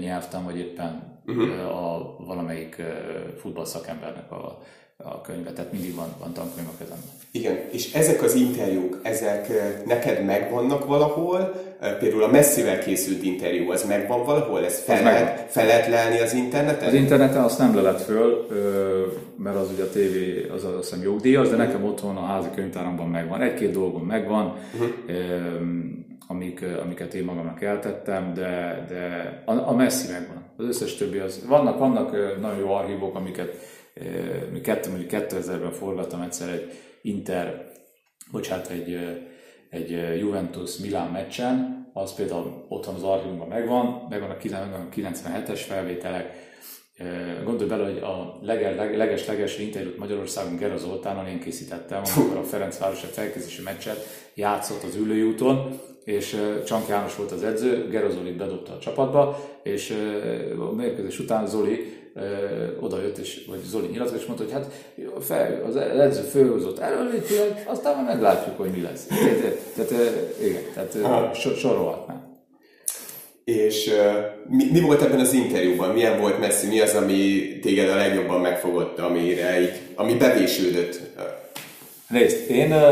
[0.00, 1.76] nyelvtan, vagy éppen uh-huh.
[1.76, 2.82] a valamelyik
[3.40, 4.62] futball szakembernek a,
[4.96, 7.08] a könyve, tehát mindig van, van tankönyv a kezemben.
[7.30, 9.48] Igen, és ezek az interjúk, ezek
[9.86, 11.52] neked megvannak valahol?
[11.98, 14.64] Például a messzivel készült interjú, az megvan valahol?
[14.64, 16.88] Ez fel, lehet, fel lehet leelni az interneten?
[16.88, 18.46] Az interneten azt nem lehet föl,
[19.36, 23.08] mert az ugye a tévé az azt hiszem jogdíjas, de nekem otthon a házi könyvtáramban
[23.08, 23.40] megvan.
[23.40, 24.90] Egy-két dolgom megvan, uh-huh.
[26.26, 30.52] Amik, amiket én magamnak eltettem, de, de a, a messzi megvan.
[30.56, 31.46] Az összes többi az.
[31.46, 33.56] Vannak, vannak nagyon jó archívok, amiket
[34.52, 36.72] mi kettő, mondjuk 2000-ben forgattam egyszer egy
[37.02, 37.72] Inter,
[38.30, 38.98] bocsánat, egy,
[39.70, 44.36] egy Juventus Milán meccsen, az például otthon az archívumban megvan, megvan a
[44.94, 46.52] 97-es felvételek,
[47.44, 48.38] Gondolj bele, hogy a
[48.96, 55.22] leges-leges interjút Magyarországon Gera Zoltánnal én készítettem, amikor a Ferencváros felkészítési meccset játszott az ülői
[55.22, 56.36] úton, és
[56.66, 59.94] Csank János volt az edző, Gera Zoli bedobta a csapatba, és
[60.58, 61.92] a mérkőzés után Zoli
[62.80, 64.70] oda jött, és, vagy Zoli nyilatkozott, és mondta, hogy hát
[65.20, 69.06] fel, az edző főhozott előlítően, aztán már meglátjuk, hogy mi lesz.
[69.76, 69.92] Tehát,
[70.40, 72.32] igen, tehát sorolhatnám.
[73.44, 75.90] És uh, mi, mi volt ebben az interjúban?
[75.90, 76.66] Milyen volt Messi?
[76.66, 81.00] Mi az, ami téged a legjobban megfogott, amire így, ami bevésődött?
[82.08, 82.82] Nézd, én uh,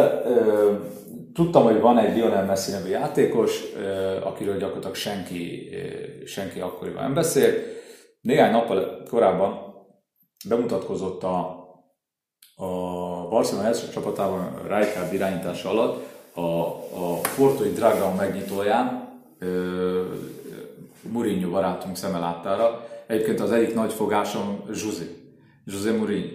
[1.35, 3.63] tudtam, hogy van egy Lionel Messi nevű játékos,
[4.23, 5.71] akiről gyakorlatilag senki,
[6.25, 7.67] senki akkoriban nem beszélt.
[8.21, 9.75] Néhány nappal korábban
[10.49, 11.39] bemutatkozott a,
[12.57, 12.69] a
[13.29, 19.11] Barcelona első csapatában Rijkaard irányítása alatt a, a Porto Dragon megnyitóján,
[21.11, 22.89] Mourinho barátunk szeme láttára.
[23.07, 25.17] Egyébként az egyik nagy fogásom José.
[25.65, 26.35] José Mourinho.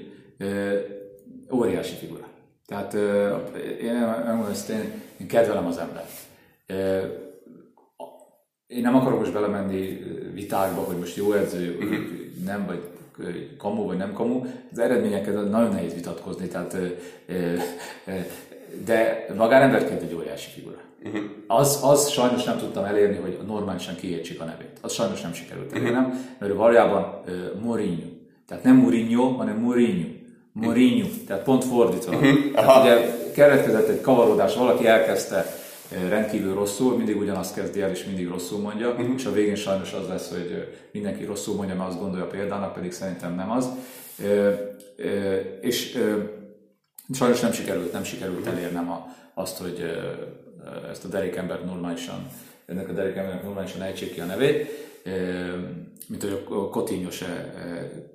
[1.51, 2.26] Óriási figura.
[2.67, 3.95] Tehát én, én,
[4.69, 6.11] én, én kedvelem az embert.
[8.67, 9.99] Én nem akarok most belemenni
[10.33, 11.97] vitákba, hogy most jó edző, uh-huh.
[12.45, 12.81] nem, vagy
[13.57, 14.45] kamu, vagy nem kamu.
[14.71, 16.77] Az eredményeket nagyon nehéz vitatkozni, tehát,
[18.85, 20.77] de magáremberként egy óriási figura.
[21.05, 21.21] Uh-huh.
[21.47, 24.77] Az, az sajnos nem tudtam elérni, hogy normálisan kiértsék a nevét.
[24.81, 26.19] Az sajnos nem sikerült elérnem, uh-huh.
[26.39, 28.07] mert valójában uh, Mourinho.
[28.47, 30.07] Tehát nem Mourinho, hanem Mourinho.
[30.61, 31.23] Mourinho, uh-huh.
[31.27, 32.15] tehát pont fordítva.
[32.15, 32.51] Uh-huh.
[32.53, 35.45] Tehát ugye keretkezett egy kavarodás, valaki elkezdte
[36.09, 39.13] rendkívül rosszul, mindig ugyanazt kezdi el, és mindig rosszul mondja, uh-huh.
[39.17, 42.91] és a végén sajnos az lesz, hogy mindenki rosszul mondja, mert azt gondolja példának, pedig
[42.91, 43.69] szerintem nem az.
[45.61, 45.97] És
[47.13, 49.99] sajnos nem sikerült, nem sikerült elérnem a, azt, hogy
[50.89, 52.27] ezt a derékembert normálisan,
[52.65, 54.69] ennek a derékembernek normálisan ejtsék ki a nevét,
[56.07, 57.53] mint hogy a Coutinho se,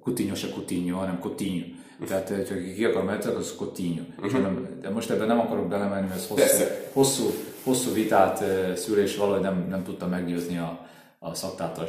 [0.01, 1.67] Coutinho se Coutinho, hanem Coutinho.
[2.07, 4.03] Tehát, hogyha ki akar menni, az Coutinho.
[4.23, 4.81] Uh-huh.
[4.81, 7.25] De most ebben nem akarok belemenni, mert ez hosszú, hosszú,
[7.65, 8.45] hosszú vitát
[8.77, 10.87] szül, és valahogy nem, nem tudtam meggyőzni a,
[11.19, 11.35] a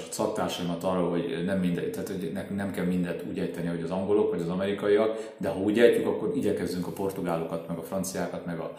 [0.09, 4.29] szaktársaimat arról, hogy nem, mindegy, tehát, hogy nem kell mindent úgy ejteni, hogy az angolok
[4.31, 8.59] vagy az amerikaiak, de ha úgy ejtjük, akkor igyekezzünk a portugálokat, meg a franciákat, meg
[8.59, 8.73] a,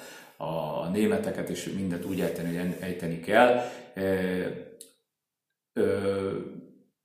[0.45, 3.61] a németeket is mindent úgy ejteni, hogy ejteni kell.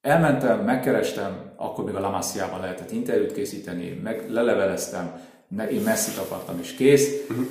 [0.02, 5.22] Elmentem, megkerestem, akkor még a Lamassia-ban lehetett interjút készíteni, meg leleveleztem,
[5.72, 7.10] én messzit akartam és kész.
[7.30, 7.48] Uh-huh.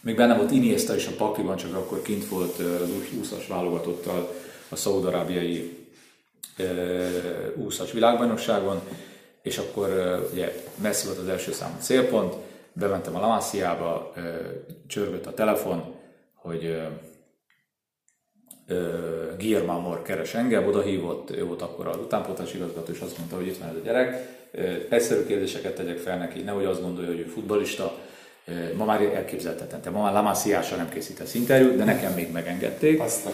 [0.00, 2.88] Még benne volt Iniesta is a pakliban, csak akkor kint volt az
[3.20, 4.34] 20-as válogatottal
[4.68, 5.86] a szaudarábiai
[7.58, 8.80] 20-as világbajnokságon,
[9.42, 9.88] és akkor
[10.32, 10.52] ugye
[10.82, 12.34] Messi volt az első számú célpont,
[12.72, 14.12] bementem a Lamáciába,
[14.86, 15.94] csörgött a telefon,
[16.34, 16.80] hogy
[19.38, 23.36] Guillermo Mor keres engem, oda hívott, ő volt akkor az utánpótlás igazgató, és azt mondta,
[23.36, 24.34] hogy itt van ez a gyerek.
[24.88, 27.98] Egyszerű kérdéseket tegyek fel neki, nehogy azt gondolja, hogy ő futbalista,
[28.76, 29.80] Ma már elképzelhetetlen.
[29.80, 33.00] Te ma már Lamáciással nem készítesz interjút, de nekem még megengedték.
[33.00, 33.32] Aztán.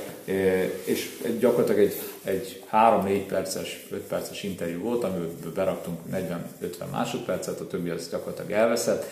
[0.85, 7.67] És gyakorlatilag egy, egy 3-4 perces, 5 perces interjú volt, amiből beraktunk 40-50 másodpercet, a
[7.67, 9.07] többi az gyakorlatilag elveszett.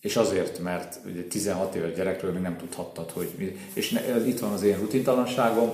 [0.00, 4.38] És azért, mert ugye 16 éves gyerekről még nem tudhattad, hogy mi, és ne, itt
[4.38, 5.72] van az én rutintalanságom,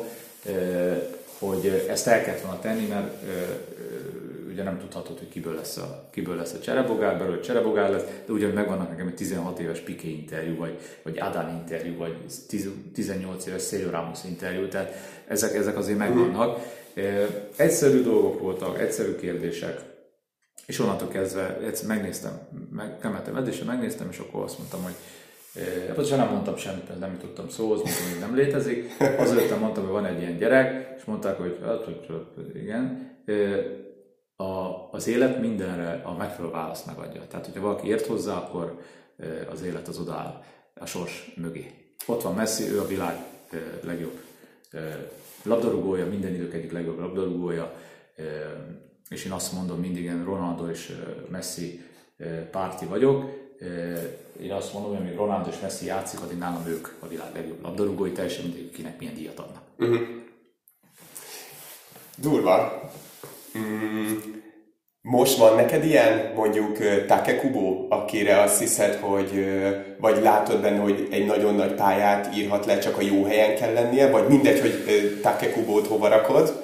[1.39, 3.13] hogy ezt el kellett volna tenni, mert
[4.55, 8.33] ugye nem tudhatod, hogy kiből lesz a, kiből lesz a cserebogár, belőle cserebogár lesz, de
[8.33, 12.17] ugyan megvannak nekem egy 16 éves Piqué interjú, vagy, vagy Adán interjú, vagy
[12.95, 14.95] 18 éves Sergio Ramos interjú, tehát
[15.27, 16.59] ezek, ezek azért megvannak.
[17.57, 19.81] Egyszerű dolgok voltak, egyszerű kérdések,
[20.67, 24.95] és onnantól kezdve egyszer megnéztem, meg, kemeltem edzésre, megnéztem, és akkor azt mondtam, hogy
[25.87, 28.91] Pontosan nem mondtam semmit, mert nem tudtam szó, azt mondtam, hogy nem létezik.
[29.19, 33.13] Azért mondtam, hogy van egy ilyen gyerek, és mondták, hogy hát, hogy igen
[34.37, 37.27] a, az élet mindenre a megfelelő választ megadja.
[37.29, 38.81] Tehát, hogyha valaki ért hozzá, akkor
[39.51, 40.43] az élet az odaáll
[40.75, 41.71] a sors mögé.
[42.07, 43.17] Ott van Messi, ő a világ
[43.83, 44.21] legjobb
[45.43, 47.75] labdarúgója, minden idők egyik legjobb labdarúgója,
[49.09, 50.93] és én azt mondom mindig, én Ronaldo és
[51.29, 51.81] Messi
[52.51, 53.43] párti vagyok.
[54.43, 57.63] Én azt mondom, hogy még Ronaldo és Messi játszik, addig nálam ők a világ legjobb
[57.63, 59.63] labdarúgói, teljesen mindegy, kinek milyen díjat adnak.
[59.79, 60.01] Uh-huh.
[62.17, 62.83] Durva.
[63.59, 64.13] Mm,
[65.01, 69.47] most van neked ilyen, mondjuk Takekubo, akire azt hiszed, hogy
[69.99, 73.73] vagy látod benne, hogy egy nagyon nagy pályát írhat le, csak a jó helyen kell
[73.73, 76.64] lennie, vagy mindegy, hogy Takekubót hova rakod,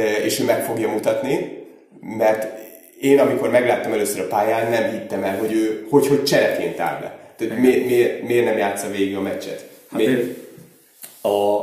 [0.00, 1.66] és ő meg fogja mutatni,
[2.00, 2.62] mert
[3.00, 7.00] én, amikor megláttam először a pályán, nem hittem el, hogy ő hogy, hogy csereként áll
[7.00, 7.18] be.
[7.36, 9.68] Tehát miért, miért, miért nem játsza végig a meccset?
[9.90, 10.02] Hát
[11.20, 11.62] a,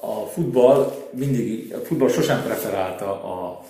[0.00, 3.64] a futball mindig, a futball sosem preferálta a,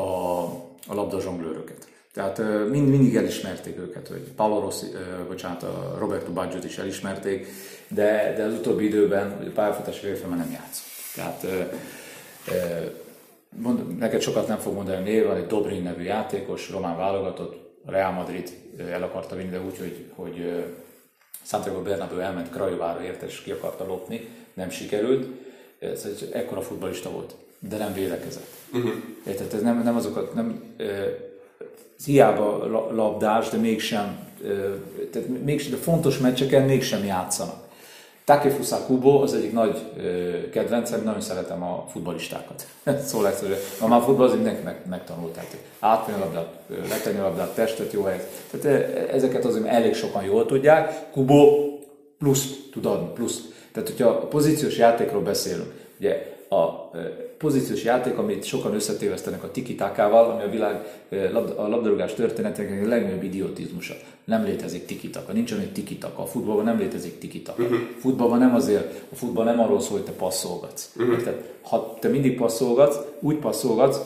[0.00, 0.40] a,
[0.86, 1.88] a labdazsonglőröket.
[2.14, 2.38] Tehát
[2.70, 4.86] mind, mindig elismerték őket, hogy Paolo Rossi,
[5.28, 7.46] bocsánat, a Roberto Baggio is elismerték,
[7.88, 10.88] de, de az utóbbi időben a pályafutás végén nem játszott.
[11.14, 11.46] Tehát
[13.56, 17.68] mond, neked sokat nem fog mondani a név, van egy Dobrin nevű játékos, román válogatott,
[17.86, 18.52] Real Madrid
[18.90, 20.64] el akarta vinni, de úgy, hogy, hogy
[21.42, 25.26] Santiago Bernabeu elment Krajovára érte, és ki akarta lopni, nem sikerült.
[25.78, 28.48] Ez egy ekkora futbalista volt, de nem védekezett.
[28.72, 28.92] Uh-huh.
[29.26, 29.54] Érted?
[29.54, 30.74] Ez nem, nem azokat, nem,
[31.98, 34.28] ez hiába labdás, de mégsem,
[35.12, 37.68] tehát mégsem, de fontos meccseken mégsem játszanak.
[38.24, 39.78] Takefusa Kubo az egyik nagy
[40.52, 42.66] kedvencem, nagyon szeretem a futbalistákat.
[43.08, 43.58] Szól egyszerűen.
[43.80, 45.32] Ma már futball az mindenki meg, megtanult.
[45.32, 46.54] Tehát átvenni a labdát,
[46.88, 48.28] letenni a labdát, testet jó helyet.
[48.50, 51.10] Tehát ezeket azért elég sokan jól tudják.
[51.10, 51.68] Kubo
[52.18, 53.40] plusz tud adni, plusz.
[53.72, 56.90] Tehát, hogyha a pozíciós játékról beszélünk, ugye a
[57.40, 61.02] pozíciós játék, amit sokan összetévesztenek a tikitákával, ami a világ
[61.56, 63.94] a labdarúgás történetének a legnagyobb idiotizmusa.
[64.24, 66.22] Nem létezik tikitaka, nincs olyan tikitaka.
[66.22, 67.62] A futballban nem létezik tikitaka.
[67.62, 67.78] Uh-huh.
[67.98, 70.92] Futballban nem azért, a futball nem arról szól, hogy te passzolgatsz.
[70.96, 71.22] Uh-huh.
[71.22, 74.00] Tehát, ha te mindig passzolgatsz, úgy passzolgatsz,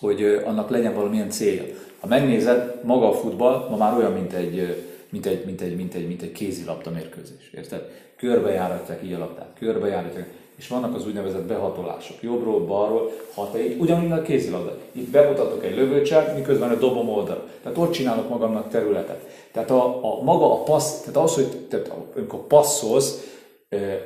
[0.00, 1.64] hogy annak legyen valamilyen célja.
[2.00, 5.94] Ha megnézed, maga a futball ma már olyan, mint egy, mint egy, mint egy, mint
[5.94, 7.50] egy, mint egy kézilabda mérkőzés.
[7.54, 7.90] Érted?
[8.16, 13.80] Körbejáratják így a labdát, körbejáratják és vannak az úgynevezett behatolások, jobbról, balról, ha te így,
[13.80, 14.76] ugyanúgy a kézilabda.
[14.92, 17.48] Itt bemutatok egy lövőcsát, miközben a dobom oldal.
[17.62, 19.26] Tehát ott csinálok magamnak területet.
[19.52, 23.36] Tehát a, a maga a passz, tehát az, hogy tehát amikor passzolsz,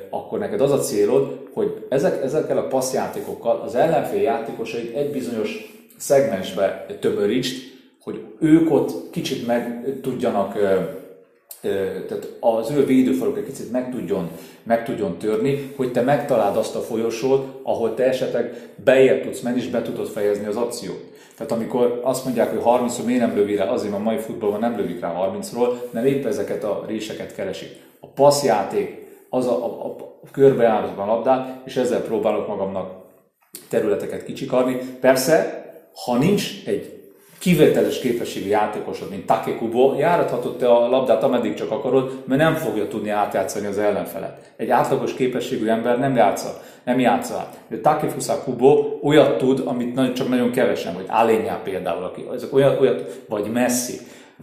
[0.09, 5.73] akkor neked az a célod, hogy ezek, ezekkel a passzjátékokkal az ellenfél játékosait egy bizonyos
[5.97, 10.57] szegmensbe tömörítsd, hogy ők ott kicsit meg tudjanak
[12.07, 14.29] tehát az ő védőfaluk egy kicsit meg tudjon,
[14.63, 19.57] meg tudjon törni, hogy te megtaláld azt a folyosót, ahol te esetleg bejebb tudsz menni,
[19.57, 21.11] és be tudod fejezni az akciót.
[21.37, 24.77] Tehát amikor azt mondják, hogy 30-szor miért nem lövi rá, azért a mai futballban nem
[24.77, 27.69] lövik rá 30-ról, mert épp ezeket a réseket keresik.
[27.99, 32.91] A passzjáték, az a, a, a a labdát, és ezzel próbálok magamnak
[33.69, 34.77] területeket kicsikarni.
[34.99, 35.65] Persze,
[36.05, 36.92] ha nincs egy
[37.43, 42.55] kivételes képességű játékosod, mint Take Kubo, járathatod te a labdát, ameddig csak akarod, mert nem
[42.55, 44.53] fogja tudni átjátszani az ellenfelet.
[44.57, 47.57] Egy átlagos képességű ember nem játsza, nem játsza át.
[47.67, 52.79] De Takefusa Kubo olyat tud, amit csak nagyon kevesen, vagy Alényá például, aki, ezek olyat,
[52.79, 53.93] olyat, vagy Messi,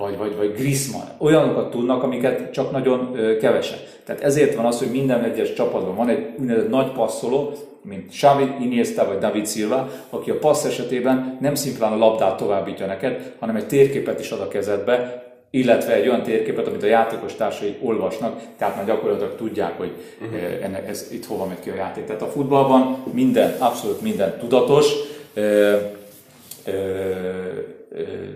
[0.01, 3.79] vagy, vagy, vagy Griezmann, olyanokat tudnak, amiket csak nagyon kevesen.
[4.05, 8.45] Tehát ezért van az, hogy minden egyes csapatban van egy úgynevezett nagy passzoló, mint Xavi,
[8.61, 13.57] Iniesta vagy David Silva, aki a passz esetében nem szimplán a labdát továbbítja neked, hanem
[13.57, 18.41] egy térképet is ad a kezedbe, illetve egy olyan térképet, amit a játékos társai olvasnak,
[18.59, 20.41] tehát már gyakorlatilag tudják, hogy uh-huh.
[20.63, 22.05] ennek, ez itt hova megy ki a játék.
[22.05, 24.93] Tehát a futballban minden, abszolút minden tudatos,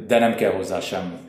[0.06, 1.23] de nem kell hozzá sem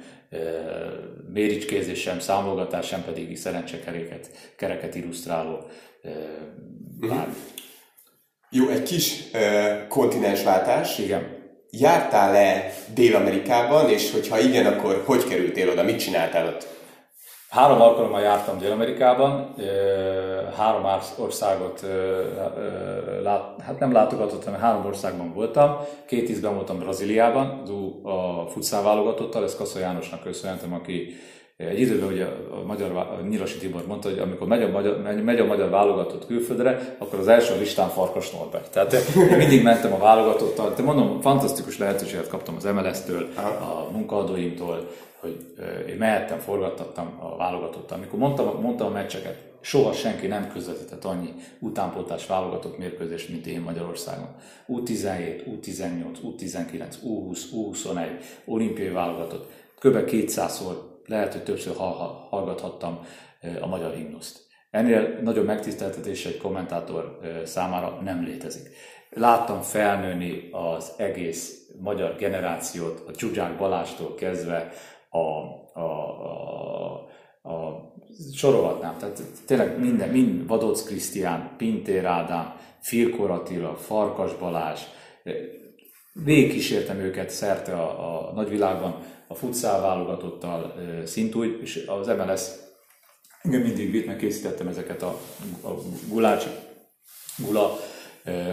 [1.34, 5.68] méricskézés, sem számolgatás, sem pedig szerencsekereket, kereket illusztráló
[7.02, 7.28] uh-huh.
[8.50, 9.24] Jó, egy kis
[9.88, 10.98] kontinensváltás.
[11.00, 11.44] Igen.
[11.70, 16.75] Jártál-e Dél-Amerikában, és hogyha igen, akkor hogy kerültél oda, mit csináltál ott?
[17.56, 19.56] Három alkalommal jártam Dél-Amerikában,
[20.58, 20.86] három
[21.18, 21.86] országot,
[23.60, 25.78] hát nem látogatottam, hanem három országban voltam.
[26.06, 27.64] Két ízben voltam Brazíliában,
[28.04, 31.16] a futszál válogatottal, ezt Kassa Jánosnak köszönhetem, aki
[31.58, 35.40] egy időben ugye a magyar, Nyilasi Tibor mondta, hogy amikor megy a, magyar, megy, megy
[35.40, 38.72] a magyar válogatott külföldre, akkor az első listán Farkas Norbert.
[38.72, 38.94] Tehát
[39.32, 44.88] én mindig mentem a válogatottal, de mondom, fantasztikus lehetőséget kaptam az MLS-től, a munkaadóimtól,
[45.26, 45.54] hogy
[45.88, 47.98] én mehettem, forgattattam a válogatottal.
[47.98, 53.62] Amikor mondtam, mondtam a meccseket, soha senki nem közvetített annyi utánpótlás válogatott mérkőzést, mint én
[53.62, 54.36] Magyarországon.
[54.68, 58.10] U17, U18, U19, U20, U21,
[58.46, 59.52] olimpiai válogatott.
[59.80, 59.96] Kb.
[59.96, 61.76] 200-szor lehet, hogy többször
[62.30, 63.06] hallgathattam
[63.62, 64.44] a magyar himnuszt.
[64.72, 68.70] Ennél nagyobb megtiszteltetés egy kommentátor számára nem létezik.
[69.10, 74.72] Láttam felnőni az egész magyar generációt, a Csuzsák Balástól kezdve
[75.16, 75.86] a, a,
[77.42, 77.94] a, a
[78.34, 84.80] sorolhatnám, tehát tényleg minden, mind Vadóc Krisztián, Pintér Ádám, Firkor Attila, Farkas Balázs,
[86.14, 88.96] végigkísértem őket szerte a, a nagyvilágban,
[89.28, 92.42] a futszál válogatottal szintúgy, és az MLS
[93.42, 95.20] engem mindig vitt, mert készítettem ezeket a,
[95.62, 95.70] a
[96.10, 96.50] Gulácsi,
[97.38, 97.78] Gula,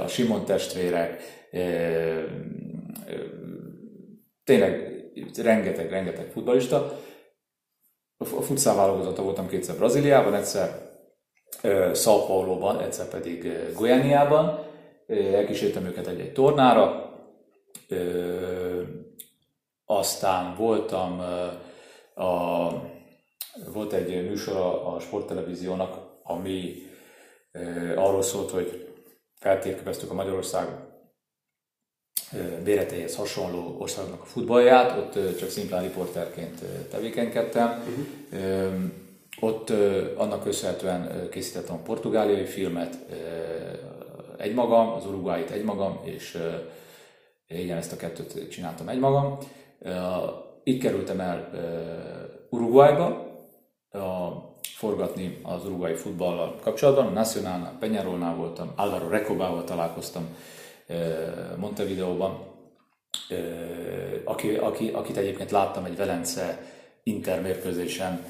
[0.02, 1.22] a Simon testvérek,
[4.44, 4.91] tényleg
[5.36, 6.98] rengeteg, rengeteg futbalista.
[8.18, 10.90] A futszál válogatotta voltam kétszer Brazíliában, egyszer
[11.94, 14.64] Sao Paulo-ban, egyszer pedig Goianiában.
[15.06, 17.12] Elkísértem őket egy-egy tornára.
[19.84, 21.20] Aztán voltam
[22.14, 22.68] a,
[23.72, 26.74] volt egy műsor a, a sporttelevíziónak, ami
[27.96, 28.88] arról szólt, hogy
[29.38, 30.91] feltérképeztük a Magyarország
[32.64, 37.68] méreteihez hasonló országnak a futballját, ott csak szimplán riporterként tevékenykedtem.
[37.68, 38.82] Uh-huh.
[39.40, 39.70] Ott
[40.16, 42.98] annak köszönhetően készítettem a portugáliai filmet
[44.36, 46.38] egymagam, az uruguayit egymagam, és
[47.48, 49.38] igen, ezt a kettőt csináltam egymagam.
[50.62, 51.50] Itt kerültem el
[52.50, 53.30] Uruguayba,
[54.62, 57.06] forgatni az uruguayi futballal kapcsolatban.
[57.06, 60.36] A Nacionalnál, Peñarolnál voltam, Álvaro Recobával találkoztam
[61.56, 62.46] Montevideóban,
[64.24, 66.58] aki, aki, akit egyébként láttam egy Velence
[67.02, 68.24] intermérkőzésen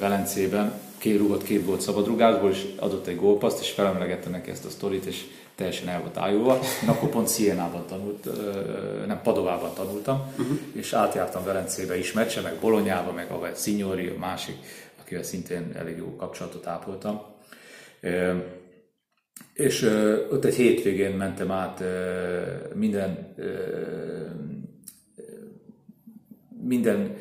[0.00, 4.70] Velencében, két rúgott két gólt szabadrugásból, és adott egy gólpaszt, és felemlegette neki ezt a
[4.70, 6.58] sztorit, és teljesen el volt ájulva.
[6.82, 8.28] Én akkor pont Sienában tanult,
[9.06, 10.58] nem Padovában tanultam, uh-huh.
[10.72, 14.56] és átjártam Velencébe is meccse, meg Bolonyába, meg a Signori, a másik,
[15.00, 17.22] akivel szintén elég jó kapcsolatot ápoltam.
[19.58, 19.82] És
[20.30, 21.82] ott egy hétvégén mentem át
[22.74, 23.34] minden,
[26.62, 27.16] minden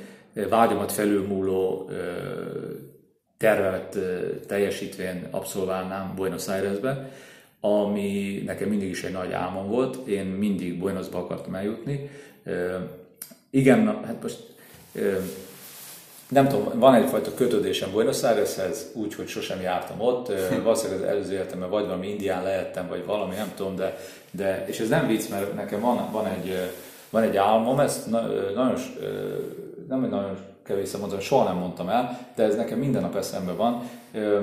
[0.49, 1.89] vágyamat felülmúló
[3.37, 3.97] tervemet
[4.47, 7.11] teljesítvén abszolválnám Buenos Airesbe,
[7.59, 10.07] ami nekem mindig is egy nagy álmom volt.
[10.07, 12.09] Én mindig Buenosba akartam eljutni.
[13.49, 14.39] Igen, hát most
[16.29, 20.31] nem tudom, van egyfajta kötődésem Buenos Aireshez, úgy, hogy sosem jártam ott.
[20.63, 23.97] Valószínűleg az előző életemben vagy valami indián lehettem, vagy valami, nem tudom, de,
[24.31, 26.71] de és ez nem vicc, mert nekem van, van, egy,
[27.09, 28.73] van egy álmom, ezt nagyon,
[29.87, 33.89] nem nagyon kevés mondom, soha nem mondtam el, de ez nekem minden nap eszembe van.
[34.13, 34.41] Ö,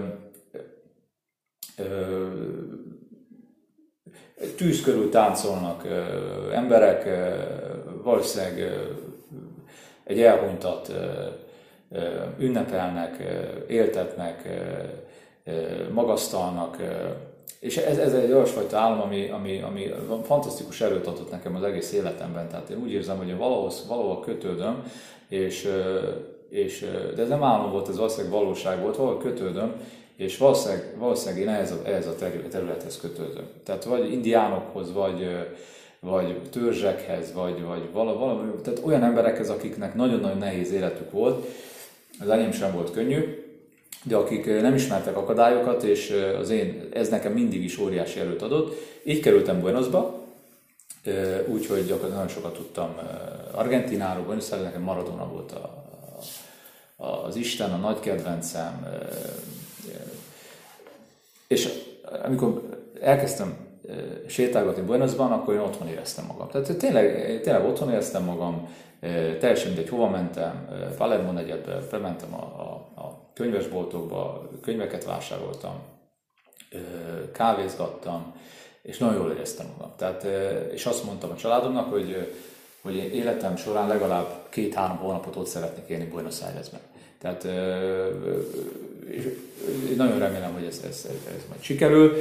[1.77, 2.27] ö,
[4.57, 6.03] tűz körül táncolnak ö,
[6.53, 7.35] emberek, ö,
[8.03, 8.73] valószínűleg ö,
[10.05, 11.27] egy elhunytat ö,
[12.39, 13.23] ünnepelnek,
[13.69, 14.49] éltetnek,
[15.93, 16.77] magasztalnak,
[17.61, 19.91] és ez, ez egy olyasfajta álom, ami, ami, ami
[20.25, 22.49] fantasztikus erőt adott nekem az egész életemben.
[22.49, 24.83] Tehát én úgy érzem, hogy valahol, valahol kötődöm,
[25.29, 25.69] és,
[26.49, 29.73] és, de ez nem álom volt, ez valószínűleg valóság volt, valahol kötődöm,
[30.17, 32.15] és valószínűleg, valószínűleg én ehhez a, ehhez a
[32.51, 33.45] területhez kötődöm.
[33.65, 35.29] Tehát vagy indiánokhoz, vagy,
[36.01, 41.47] vagy törzsekhez, vagy, vagy valami, tehát olyan emberekhez, akiknek nagyon-nagyon nehéz életük volt,
[42.21, 43.45] az enyém sem volt könnyű,
[44.03, 48.77] de akik nem ismertek akadályokat, és az én, ez nekem mindig is óriási erőt adott.
[49.05, 50.19] Így kerültem Buenosba,
[51.47, 52.95] úgyhogy gyakorlatilag nagyon sokat tudtam
[53.55, 55.85] Argentináról, Buenos Aires, nekem Maradona volt a,
[56.97, 58.87] a, az Isten, a nagy kedvencem.
[61.47, 61.69] És
[62.25, 62.63] amikor
[63.01, 63.57] elkezdtem
[64.27, 66.49] sétálgatni Buenosban, akkor én otthon éreztem magam.
[66.49, 68.69] Tehát tényleg, tényleg otthon éreztem magam,
[69.39, 75.83] teljesen mindegy, hova mentem, Palermo negyedbe, bementem a, a, a könyvesboltokba, könyveket vásároltam,
[77.33, 78.35] kávézgattam,
[78.83, 79.93] és nagyon jól éreztem magam.
[79.97, 80.27] Tehát,
[80.73, 82.33] és azt mondtam a családomnak, hogy,
[82.83, 86.81] hogy életem során legalább két-három hónapot ott szeretnék élni Buenos Airesben.
[87.19, 87.45] Tehát
[89.11, 92.17] és nagyon remélem, hogy ez, ez, ez majd sikerül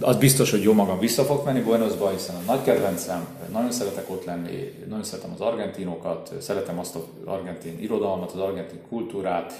[0.00, 4.10] az biztos, hogy jó magam vissza fog menni Buenosba, hiszen a nagy kedvencem, nagyon szeretek
[4.10, 9.52] ott lenni, nagyon szeretem az argentinokat, szeretem azt az argentin irodalmat, az argentin kultúrát,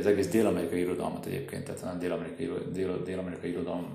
[0.00, 3.86] az egész dél-amerikai irodalmat egyébként, tehát nem dél-amerikai, dél, dél-amerikai irodalom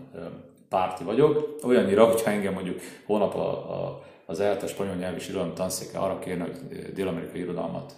[0.69, 1.55] párti vagyok.
[1.63, 6.19] Olyannyira, hogyha engem mondjuk holnap a, a, az ELTE spanyol nyelvű és irodalmi tanszéke arra
[6.19, 7.95] kérne, hogy dél-amerikai irodalmat,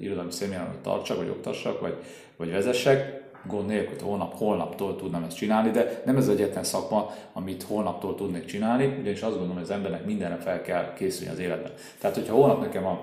[0.00, 1.96] irodalmi személyen tartsak, vagy oktassak, vagy,
[2.36, 7.10] vagy vezessek, gond nélkül, hogy holnap, holnaptól tudnám ezt csinálni, de nem ez egyetlen szakma,
[7.32, 11.38] amit holnaptól tudnék csinálni, ugyanis azt gondolom, hogy az embernek mindenre fel kell készülni az
[11.38, 11.72] életben.
[12.00, 13.00] Tehát, hogyha holnap nekem a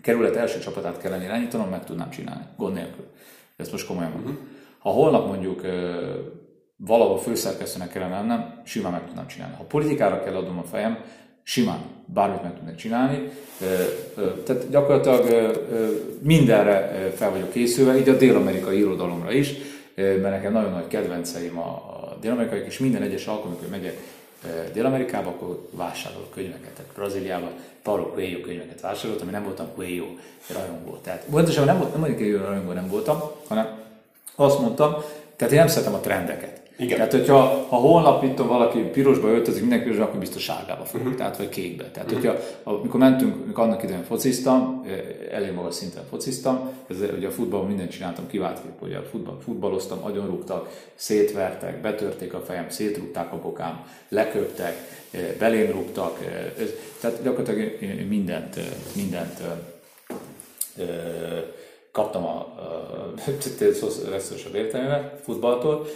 [0.00, 3.06] kerület első csapatát kellene irányítanom, meg tudnám csinálni, gond nélkül.
[3.56, 4.38] Ezt most komolyan mondom.
[4.78, 5.60] Ha holnap mondjuk
[6.76, 9.54] valahol főszerkesztőnek kellene lennem, simán meg tudnám csinálni.
[9.56, 10.98] Ha politikára kell adnom a fejem,
[11.42, 13.28] simán bármit meg tudnék csinálni.
[14.44, 15.56] Tehát gyakorlatilag
[16.22, 19.52] mindenre fel vagyok készülve, így a dél-amerikai irodalomra is,
[19.94, 23.96] mert nekem nagyon nagy kedvenceim a, a dél-amerikai, és minden egyes alkalommal, amikor megyek
[24.72, 26.70] Dél-Amerikába, akkor vásárolok könyveket.
[26.70, 27.50] Tehát Brazíliában
[27.82, 30.06] Paulo Coelho könyveket vásároltam, ami nem voltam Coelho
[30.52, 30.98] rajongó.
[31.02, 33.78] Tehát pontosan nem, nem mondjuk Coelho rajongó nem voltam, hanem
[34.34, 34.94] azt mondtam,
[35.36, 36.61] tehát én nem szeretem a trendeket.
[36.82, 36.96] Igen.
[36.96, 41.16] Tehát, hogyha ha holnap itt valaki pirosba öltözik, mindenki pirosba, akkor biztos sárgába fog, uh-huh.
[41.16, 41.90] tehát vagy kékbe.
[41.90, 42.24] Tehát, uh-huh.
[42.24, 44.84] hogyha amikor mentünk, amikor annak idején fociztam,
[45.30, 49.38] elég magas szinten fociztam, ez, ugye a futballban mindent csináltam, kivált kép, ugye a futball,
[49.44, 54.76] futballoztam, agyonrúgtak, szétvertek, betörték a fejem, szétrúgták a bokám, leköptek,
[55.38, 56.18] belém rúgtak,
[57.00, 57.78] tehát gyakorlatilag
[58.08, 58.60] mindent,
[58.96, 59.40] mindent
[61.92, 63.12] kaptam a, a
[64.10, 65.86] legszorosabb értelmével futballtól.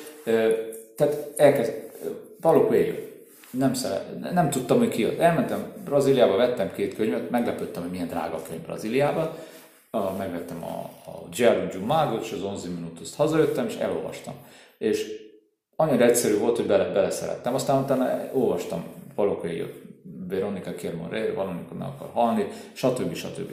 [0.97, 1.72] Tehát elkezd,
[2.40, 2.99] Paulo Coelho,
[3.51, 5.18] nem, szeret, nem tudtam, hogy ki az.
[5.18, 9.36] Elmentem Brazíliába, vettem két könyvet, meglepődtem, hogy milyen drága könyv Brazíliába.
[9.90, 14.34] A, megvettem a, a Gerard Magot és az 11 Minutos hazajöttem, és elolvastam.
[14.78, 15.12] És
[15.76, 17.55] annyira egyszerű volt, hogy bele, beleszerettem.
[17.55, 18.84] Aztán utána olvastam
[19.14, 19.66] Paulo Coelho,
[20.28, 23.14] Veronica Kiermon valamikor meg akar halni, stb.
[23.14, 23.51] stb.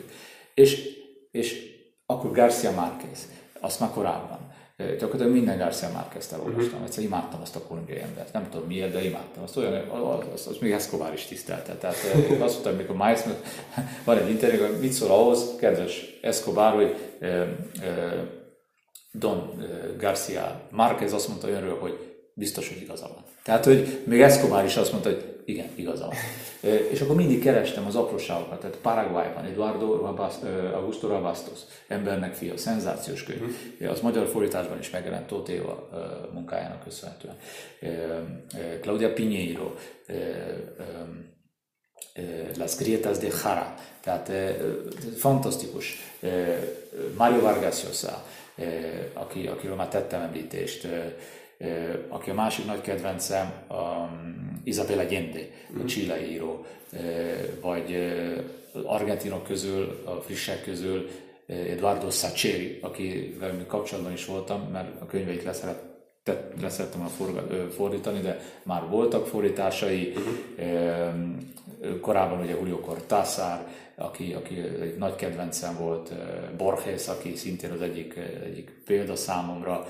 [0.54, 0.89] És,
[1.32, 1.72] és
[2.06, 3.30] akkor Garcia Márquez,
[3.60, 4.53] azt már korábban.
[4.78, 6.66] Gyakorlatilag minden Garcia Márquez-t elolvastam.
[6.66, 6.84] Uh-huh.
[6.86, 8.34] Egyszer imádtam azt a kolumbiai embert.
[8.34, 9.44] Nem tudom miért, de imádtam.
[9.44, 11.74] Azt olyan, az, az, az még Escobar is tisztelte.
[11.74, 11.96] Tehát
[12.40, 13.20] azt mondtam, amikor Miles
[14.06, 17.48] van egy interjú, hogy mit szól ahhoz, kedves Escobar, hogy eh, eh,
[19.12, 19.64] Don
[19.98, 23.24] Garcia Márquez azt mondta önről, hogy biztos, hogy igaza van.
[23.44, 26.16] Tehát, hogy még Escobar is azt mondta, hogy igen, igaza van.
[26.91, 30.05] És akkor mindig kerestem az apróságokat, tehát Paraguayban Eduardo
[30.74, 33.41] Augusto Rabastos, embernek fia, szenzációs könyv.
[33.41, 33.91] Uh-huh.
[33.91, 35.89] Az magyar fordításban is megjelent Tóth Éva
[36.34, 37.36] munkájának köszönhetően.
[38.82, 39.72] Claudia Pinheiro,
[42.57, 44.32] Las Grietas de Jara, tehát
[45.18, 45.97] fantasztikus.
[47.18, 48.26] Mario Vargas Llosa,
[49.14, 50.88] aki, akiről már tettem említést,
[52.09, 55.39] aki a másik nagy kedvencem, um, Isabel Allende,
[55.70, 55.86] a mhm.
[55.86, 56.66] chile író,
[57.61, 58.14] vagy
[58.84, 61.09] argentinok közül, a frissek közül
[61.45, 65.43] Eduardo Sacheri, akivel kapcsolatban is voltam, mert a könyveit
[66.24, 70.14] leszerett leszerettem volna fordítani, de már voltak fordításai.
[72.02, 76.14] Korábban ugye Julio Cortázar, aki, aki egy nagy kedvencem volt,
[76.58, 79.88] Borges, aki szintén az egyik, egyik példa számomra.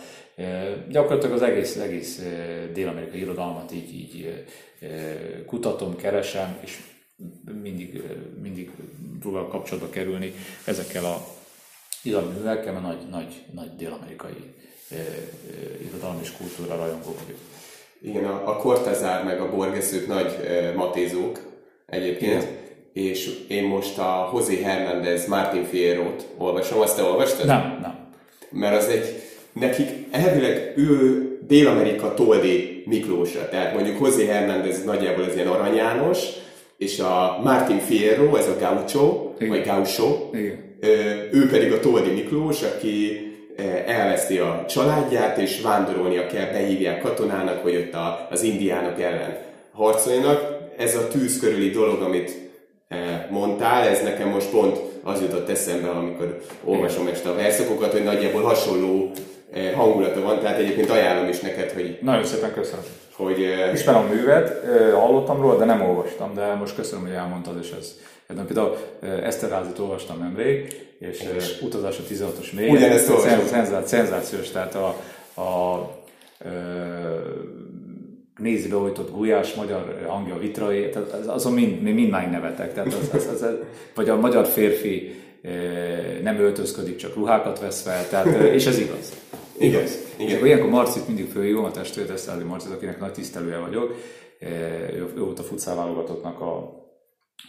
[0.89, 2.21] Gyakorlatilag az egész, egész
[2.73, 4.45] dél-amerikai irodalmat így, így
[5.45, 6.79] kutatom, keresem, és
[7.61, 8.01] mindig,
[8.41, 8.71] mindig
[9.19, 10.33] próbálok kapcsolatba kerülni
[10.65, 11.25] ezekkel a
[12.03, 14.53] irodalmi művekkel, mert nagy, nagy, nagy dél-amerikai
[15.87, 17.39] irodalmi és kultúra rajongó vagyok.
[18.01, 20.37] Igen, a, a Cortázár meg a Borges ők nagy
[20.75, 21.39] matézók
[21.85, 22.41] egyébként.
[22.41, 22.61] Igen
[22.93, 27.45] és én most a José Hernández Martin Fierro-t olvasom, azt te olvastad?
[27.45, 27.97] Nem, nem.
[28.49, 29.21] Mert az egy,
[29.53, 36.19] nekik elvileg ő Dél-Amerika Toldi Miklósa, tehát mondjuk José Hernández nagyjából az ilyen Arany János,
[36.77, 39.49] és a Martin Fierro, ez a Gaucho, Igen.
[39.49, 40.77] vagy Gaucho, Igen.
[41.31, 43.21] ő pedig a Toldi Miklós, aki
[43.85, 49.37] elveszti a családját, és vándorolnia kell, behívják katonának, hogy ott az indiánok ellen
[49.71, 50.61] harcoljanak.
[50.77, 52.31] Ez a tűz körüli dolog, amit
[53.29, 58.41] mondtál, ez nekem most pont az jutott eszembe, amikor olvasom ezt a verszakokat, hogy nagyjából
[58.41, 59.11] hasonló
[59.75, 61.97] hangulata van, tehát egyébként ajánlom is neked, hogy...
[62.01, 62.83] Nagyon szépen köszönöm.
[63.15, 63.37] Hogy,
[63.73, 67.95] Ismerem a művet, hallottam róla, de nem olvastam, de most köszönöm, hogy elmondtad, és ez
[68.33, 72.71] Például, például Eszterházit olvastam nemrég, és, és utazás a 16-os még.
[72.71, 73.83] Ugyanezt olvastam.
[73.85, 74.95] Szenzációs, tehát a,
[75.33, 76.03] a, a
[78.37, 82.73] nézi behojtott gulyás, magyar hangja vitrai, tehát azon mind, mind már nevetek.
[82.73, 83.55] Tehát az, az, az, az,
[83.95, 85.51] vagy a magyar férfi eh,
[86.23, 89.13] nem öltözködik, csak ruhákat vesz fel, tehát, eh, és ez igaz.
[89.57, 89.97] Igaz.
[90.15, 90.27] Igen.
[90.27, 93.95] És akkor ilyenkor Marcit mindig fölhívom, a testvért Eszterházi Marcit, akinek nagy tisztelője vagyok,
[94.39, 94.49] eh,
[94.93, 96.82] ő, ő volt a futszál válogatottnak a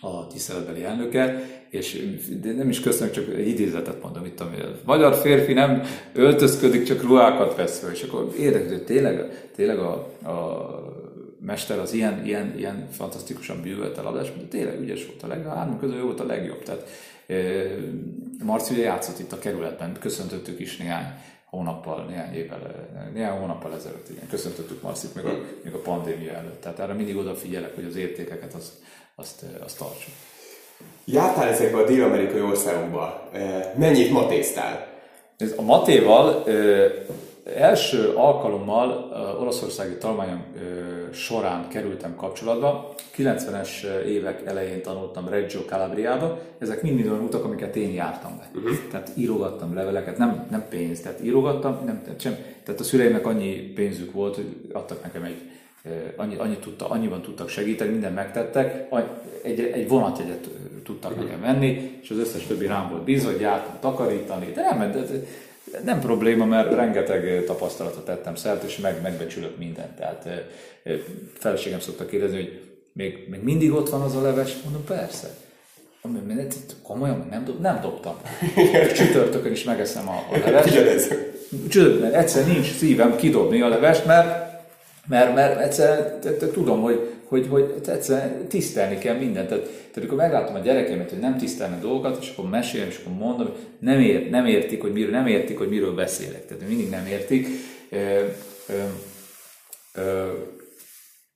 [0.00, 5.82] a tiszteletbeli elnöke, és nem is köszönök, csak idézetet mondom itt, ami magyar férfi nem
[6.12, 9.92] öltözködik, csak ruhákat vesz fel, és akkor érdeklő, tényleg, tényleg a,
[10.28, 10.68] a
[11.40, 15.52] mester az ilyen, ilyen, ilyen fantasztikusan bűvölt a labdás, de tényleg ügyes volt a legjobb,
[15.52, 16.62] a három közül volt a legjobb.
[16.62, 16.88] Tehát
[17.26, 17.34] e,
[18.44, 21.06] Marci ugye játszott itt a kerületben, köszöntöttük is néhány
[21.44, 26.60] hónappal, néhány évvel, néhány hónappal ezelőtt, igen, köszöntöttük Marcit még a, még a pandémia előtt.
[26.60, 28.72] Tehát erre mindig odafigyelek, hogy az értékeket azt
[29.14, 30.12] azt, azt tartsuk.
[31.04, 33.30] Jártál ezekbe a dél-amerikai országokba.
[33.76, 34.86] Mennyit matéztál?
[35.56, 36.44] A matéval
[37.54, 40.44] első alkalommal olaszországi talmányom
[41.12, 42.94] során kerültem kapcsolatba.
[43.16, 46.38] 90-es évek elején tanultam Reggio Calabriába.
[46.58, 48.50] Ezek mind olyan utak, amiket én jártam be.
[48.54, 48.76] Uh-huh.
[48.90, 53.54] Tehát írogattam leveleket, nem, nem pénzt, tehát írogattam, nem, tehát, sem, tehát a szüleimnek annyi
[53.54, 55.50] pénzük volt, hogy adtak nekem egy
[56.16, 58.88] annyi, annyi tudta, annyiban tudtak segíteni, mindent megtettek,
[59.42, 60.48] egy, egy vonatjegyet
[60.84, 64.92] tudtak nekem venni, és az összes többi rám volt bízva, hogy jártam takarítani, de nem,
[64.92, 65.00] de,
[65.84, 69.96] nem probléma, mert rengeteg tapasztalatot tettem szert, és meg, megbecsülök mindent.
[69.96, 70.28] Tehát
[71.38, 72.60] feleségem szokta kérdezni, hogy
[72.92, 74.56] még, még mindig ott van az a leves?
[74.64, 75.28] Mondom, persze.
[76.82, 78.14] Komolyan, nem, dob, nem dobtam.
[78.94, 80.68] Csütörtökön is megeszem a, a levest.
[81.68, 84.53] Csütörtökön egyszer nincs szívem kidobni a levest, mert
[85.06, 86.18] mert, mert egyszer
[86.52, 89.48] tudom, hogy, hogy, hogy egyszer tisztelni kell mindent.
[89.48, 93.12] Tehát, tehát amikor meglátom a gyerekemet, hogy nem tisztelnek dolgokat, és akkor mesélem, és akkor
[93.12, 96.46] mondom, hogy nem, ér, nem értik, hogy miről, nem értik, hogy miről beszélek.
[96.46, 97.48] Tehát mindig nem értik.
[97.90, 97.96] Ö,
[98.68, 98.82] ö,
[99.94, 100.26] ö,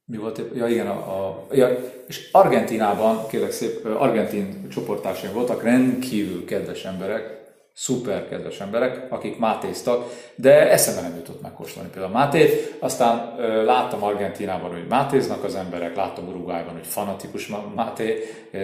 [0.05, 0.43] mi volt?
[0.55, 7.38] Ja igen, a, a, ja, és Argentinában, kérlek szép, argentin csoporttársaim voltak, rendkívül kedves emberek,
[7.79, 10.05] szuper kedves emberek, akik mátéztak,
[10.35, 12.77] de eszembe nem jutott megkóstolni például Mátét.
[12.79, 18.61] Aztán ö, láttam Argentinában, hogy mátéznak az emberek, láttam Uruguayban, hogy fanatikus máté ö,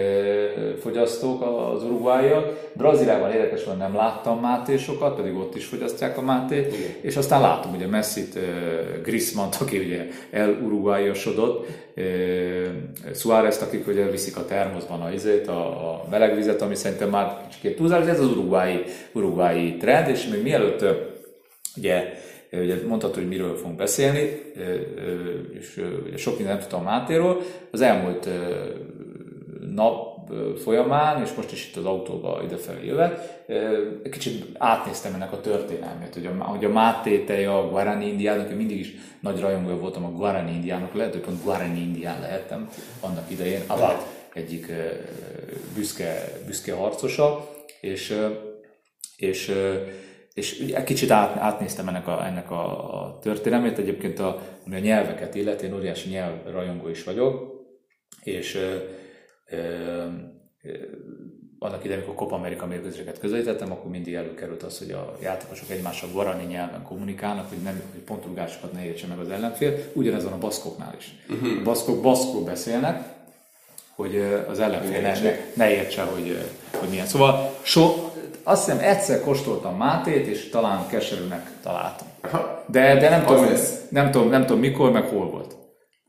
[0.81, 2.71] fogyasztók az uruguayiak.
[2.73, 6.73] Brazíliában érdekes van, nem láttam mátésokat, pedig ott is fogyasztják a mátét.
[6.73, 6.89] Igen.
[7.01, 8.39] És aztán láttam ugye Messit,
[9.03, 11.67] Griezmann-t, aki ugye el-uruguayosodott,
[13.13, 17.75] Suárez, akik ugye viszik a termoszban a, izét, a, a melegvizet, ami szerintem már kicsit
[17.75, 18.83] túlzás, ez az uruguayi,
[19.13, 20.85] uruguayi trend, és még mielőtt
[21.77, 22.13] ugye,
[22.51, 24.41] ugye mondhatod, hogy miről fogunk beszélni,
[25.59, 27.41] és ugye sok mindent tudtam Mátéról,
[27.71, 28.29] az elmúlt
[29.73, 30.14] nap
[30.63, 33.43] folyamán, és most is itt az autóba idefelé jövet,
[34.11, 38.55] kicsit átnéztem ennek a történelmét, hogy a, hogy a Máté teja, a Guarani Indiának, én
[38.55, 42.69] mindig is nagy rajongója voltam a Guarani Indiának, lehet, hogy pont Guarani Indián lehettem
[42.99, 43.97] annak idején, Abad
[44.33, 44.71] egyik
[45.75, 47.49] büszke, büszke harcosa,
[47.81, 48.21] és,
[49.17, 49.53] és
[50.35, 55.35] és kicsit át, átnéztem ennek a, ennek a, a történelmét, egyébként a, ami a nyelveket
[55.35, 57.63] illeti, én óriási nyelvrajongó is vagyok,
[58.23, 58.59] és
[61.59, 66.09] annak idején, amikor Copa America mérkőzéseket közelítettem, akkor mindig előkerült az, hogy a játékosok egymással
[66.13, 69.77] guarani nyelven kommunikálnak, hogy, nem, hogy pontrugásokat ne értse meg az ellenfél.
[69.93, 71.15] Ugyanez van a baszkoknál is.
[71.29, 71.59] Uh-huh.
[71.59, 73.13] A baszkok baszkó beszélnek,
[73.95, 74.15] hogy
[74.49, 76.37] az ellenfél ne, ne, ne értse, hogy,
[76.79, 77.05] hogy milyen.
[77.05, 77.93] Szóval so,
[78.43, 82.07] azt hiszem egyszer kóstoltam Mátét, és talán keserűnek találtam.
[82.65, 83.45] De, de nem, tudom,
[83.89, 85.55] nem, tudom, nem tudom mikor, meg hol volt.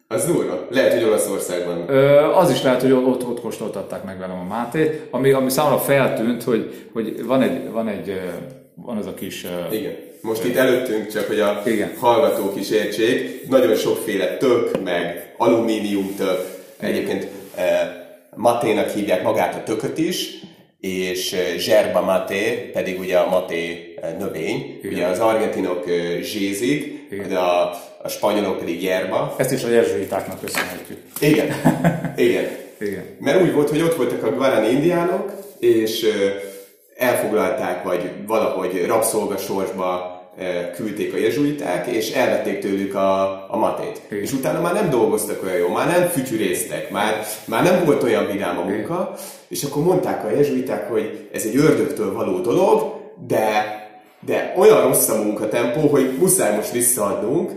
[0.08, 0.66] Az durva.
[0.70, 1.84] Lehet, hogy Olaszországban.
[1.88, 5.78] Ö, az is lehet, hogy ott, ott kóstoltatták meg velem a Mátét, ami, ami számomra
[5.78, 8.20] feltűnt, hogy, hogy van egy, van egy
[8.74, 9.46] van az a kis...
[9.70, 9.92] Igen.
[10.20, 11.92] Most itt előttünk csak, hogy a Igen.
[11.98, 16.40] hallgatók is értsék, nagyon sokféle tök, meg alumínium tök.
[16.80, 17.26] Egyébként
[18.34, 20.30] maténak hívják magát a tököt is,
[20.80, 24.78] és zserba maté, pedig ugye a maté növény.
[24.82, 24.92] Igen.
[24.92, 25.84] Ugye az argentinok
[26.22, 26.95] zsézik,
[27.28, 27.76] de a
[28.06, 29.34] a spanyolok pedig Jerba.
[29.36, 30.98] Ezt is a jezsuitáknak köszönhetjük.
[31.20, 31.46] Igen,
[32.26, 32.44] igen.
[32.78, 33.04] igen.
[33.20, 36.06] Mert úgy volt, hogy ott voltak a Guarani indiánok, és
[36.96, 40.14] elfoglalták, vagy valahogy rabszolgasorsba
[40.74, 44.00] küldték a jezsuiták, és elvették tőlük a, a matét.
[44.08, 44.22] Igen.
[44.22, 48.26] És utána már nem dolgoztak olyan jól, már nem fütyürésztek, már, már nem volt olyan
[48.26, 49.24] vidám a munka, Igen.
[49.48, 52.94] és akkor mondták a jezsuiták, hogy ez egy ördögtől való dolog,
[53.26, 53.85] de,
[54.26, 57.50] de olyan rossz a munkatempó, hogy muszáj most visszaadnunk,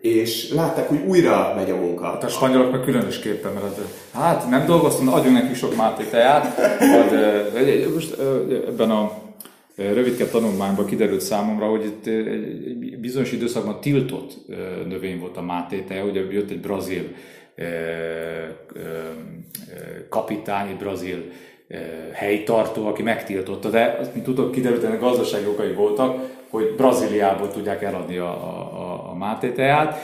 [0.00, 2.04] és látták, hogy újra megy a munka.
[2.04, 3.80] Hát a spanyolok meg különösképpen, mert az,
[4.12, 6.56] hát nem dolgoztam, adjunk neki sok Máté teát,
[7.10, 8.16] de most
[8.66, 9.12] ebben a
[9.76, 12.10] rövidke tanulmányban kiderült számomra, hogy itt
[13.00, 14.32] bizonyos időszakban tiltott
[14.88, 17.02] növény volt a Máté teja, ugye jött egy brazil
[20.08, 21.24] kapitány, egy brazil
[22.12, 26.18] helytartó, aki megtiltotta, de mint tudok, kiderült, ennek gazdasági okai voltak,
[26.50, 29.98] hogy Brazíliából tudják eladni a, a, a Máté teát.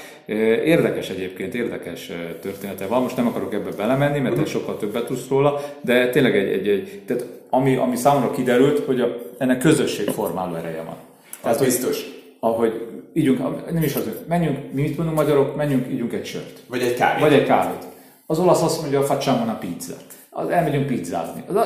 [0.64, 2.10] Érdekes egyébként, érdekes
[2.40, 3.02] története van.
[3.02, 6.68] Most nem akarok ebbe belemenni, mert te sokkal többet tudsz róla, de tényleg egy, egy,
[6.68, 10.96] egy tehát ami, ami számomra kiderült, hogy a, ennek közösségformáló ereje van.
[11.42, 12.04] Tehát, az biztos.
[12.40, 16.62] Ahogy ígyunk, nem is az, menjünk, mi mit mondunk magyarok, menjünk, ígyunk egy sört.
[16.66, 17.20] Vagy egy kávét.
[17.20, 17.86] Vagy egy kávét.
[18.26, 19.94] Az olasz azt mondja, facciamo una pizza.
[20.35, 21.45] Az elmegyünk pizzázni.
[21.49, 21.57] Az,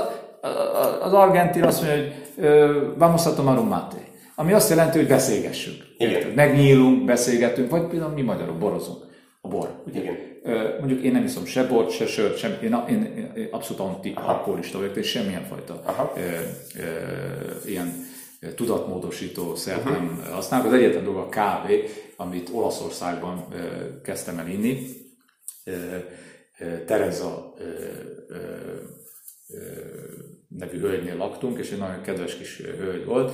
[1.01, 2.13] az argentin azt mondja, hogy
[2.99, 3.97] vamos a tomar un mate.
[4.35, 5.85] Ami azt jelenti, hogy beszélgessünk.
[5.99, 6.31] Igen.
[6.31, 9.05] Megnyílunk, beszélgetünk, vagy például mi magyarok borozunk.
[9.41, 9.83] A bor.
[9.87, 10.01] Ugye?
[10.01, 10.17] Igen.
[10.79, 14.97] Mondjuk én nem iszom se bort, se sört, sem, én, én, én abszolút anti-alkoholista vagyok,
[14.97, 16.13] és semmilyen fajta Aha.
[16.17, 16.85] ö, ö,
[17.67, 18.05] ilyen
[18.55, 19.95] tudatmódosító szert uh-huh.
[19.95, 20.67] nem használok.
[20.67, 21.85] Az egyetlen dolog a kávé,
[22.17, 23.57] amit Olaszországban ö,
[24.03, 24.87] kezdtem el inni.
[25.65, 25.73] Ö,
[26.87, 27.55] Tereza
[30.49, 33.33] nevű hölgynél laktunk, és egy nagyon kedves kis hölgy volt,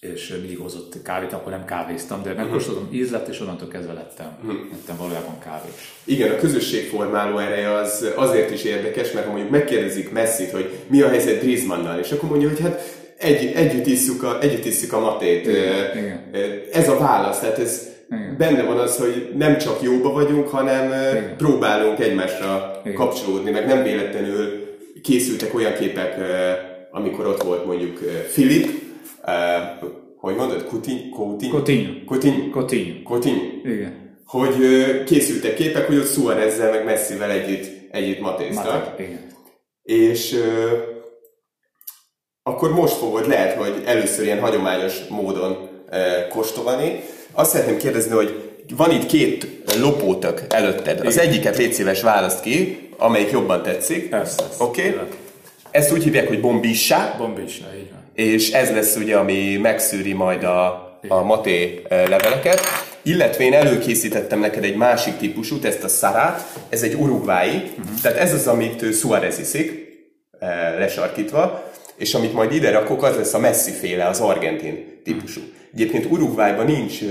[0.00, 2.94] és mindig hozott kávét, akkor nem kávéztam, de megkóstoltam mhm.
[2.94, 4.60] ízlet, és onnantól kezdve lettem, uh-huh.
[4.70, 5.94] lettem valójában kávés.
[6.04, 11.00] Igen, a közösségformáló ereje az azért is érdekes, mert ha mondjuk megkérdezik Messit, hogy mi
[11.00, 12.80] a helyzet Griezmannnal, és akkor mondja, hogy hát
[13.18, 15.46] egy, együtt, isszuk a, együtt isszuk a matét.
[15.46, 16.30] Igen, igen.
[16.72, 18.34] Ez a válasz, tehát ez Igen.
[18.38, 21.36] benne van az, hogy nem csak jóba vagyunk, hanem Igen.
[21.36, 22.96] próbálunk egymásra Igen.
[22.96, 24.62] kapcsolódni, meg nem véletlenül
[25.02, 26.14] készültek olyan képek,
[26.90, 27.98] amikor ott volt mondjuk
[28.28, 28.68] Filip,
[30.16, 31.26] hogy mondod, Coutinho?
[31.50, 32.04] Coutinho?
[32.06, 32.50] Coutinho.
[33.04, 33.40] Coutinho.
[33.64, 34.16] Igen.
[34.26, 34.54] Hogy
[35.04, 38.94] készültek képek, hogy ott Suarezzel meg Messivel együtt, együtt matéztak.
[38.98, 39.20] Igen.
[39.82, 40.36] És
[42.42, 45.68] akkor most fogod lehet, hogy először ilyen hagyományos módon
[46.28, 47.00] kóstolni.
[47.36, 49.46] Azt szeretném kérdezni, hogy van itt két
[49.78, 51.06] lopótök előtted.
[51.06, 54.12] Az egyiket légy szíves választ ki, amelyik jobban tetszik.
[54.12, 54.60] Ezt, ezt.
[54.60, 54.88] Oké?
[54.88, 55.06] Okay?
[55.70, 58.26] Ezt úgy hívják, hogy bombissá, Bombisna, így van.
[58.26, 60.66] és ez lesz ugye, ami megszűri majd a,
[61.08, 62.60] a maté eh, leveleket.
[63.02, 68.00] Illetve én előkészítettem neked egy másik típusút, ezt a szarát, ez egy urugvái, uh-huh.
[68.02, 69.88] tehát ez az, amit Suarez iszik,
[70.38, 75.40] eh, lesarkítva, és amit majd ide rakok, az lesz a Messi féle, az argentin típusú.
[75.74, 77.06] Egyébként Uruguayban nincs ö,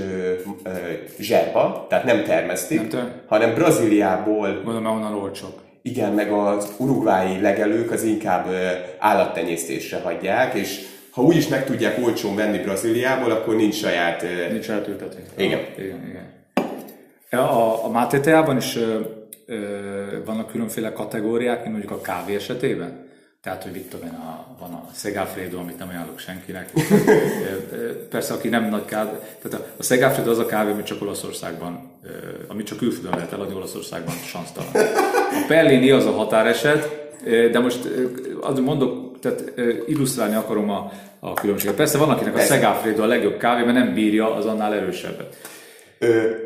[0.64, 0.70] ö,
[1.18, 5.60] zserba, tehát nem termesztik, Nem ter- hanem Brazíliából Gondolom, onnan olcsók.
[5.82, 8.66] igen, meg az urugvái legelők az inkább ö,
[8.98, 10.80] állattenyésztésre hagyják, és
[11.10, 14.22] ha úgy is meg tudják olcsón venni Brazíliából, akkor nincs saját...
[14.22, 15.20] ö, Nincs eltültetve.
[15.36, 15.60] Igen.
[15.78, 16.32] Igen, igen.
[17.40, 18.98] A, a mátéteában is ö,
[19.46, 19.56] ö,
[20.24, 23.03] vannak különféle kategóriák, mint mondjuk a kávé esetében.
[23.44, 26.70] Tehát, hogy mit tudom én, a, van a Segafredo, amit nem ajánlok senkinek.
[28.10, 29.10] Persze, aki nem nagy kávé,
[29.42, 32.08] tehát a, Segafredo az a kávé, amit csak Olaszországban, ö,
[32.48, 34.70] amit csak külföldön lehet eladni, Olaszországban sansztalan.
[35.30, 37.12] A Perlini az a határeset,
[37.52, 37.88] de most
[38.40, 39.52] azt mondok, tehát
[39.86, 41.74] illusztrálni akarom a, a különbséget.
[41.74, 42.38] Persze van, akinek a.
[42.38, 45.36] Segafredo a legjobb kávé, mert nem bírja az annál erősebbet.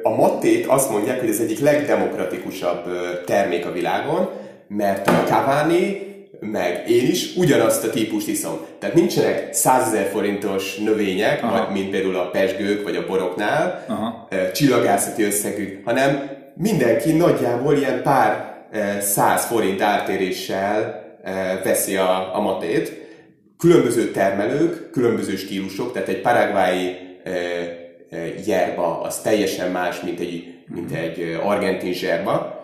[0.03, 2.85] A mattét azt mondják, hogy ez egyik legdemokratikusabb
[3.25, 4.29] termék a világon,
[4.69, 6.08] mert a Cavani,
[6.41, 8.59] meg én is ugyanazt a típust iszom.
[8.79, 11.73] Tehát nincsenek 100 ezer forintos növények, Aha.
[11.73, 14.27] mint például a pesgők vagy a boroknál, Aha.
[14.31, 21.31] ö, csillagászati összegű, hanem mindenki nagyjából ilyen pár ö, száz forint ártéréssel ö,
[21.65, 23.07] veszi a, a matét.
[23.59, 26.97] Különböző termelők, különböző stílusok, tehát egy paraguayi
[28.47, 32.58] yerba az teljesen más, mint egy, mint egy ö, argentin zserba,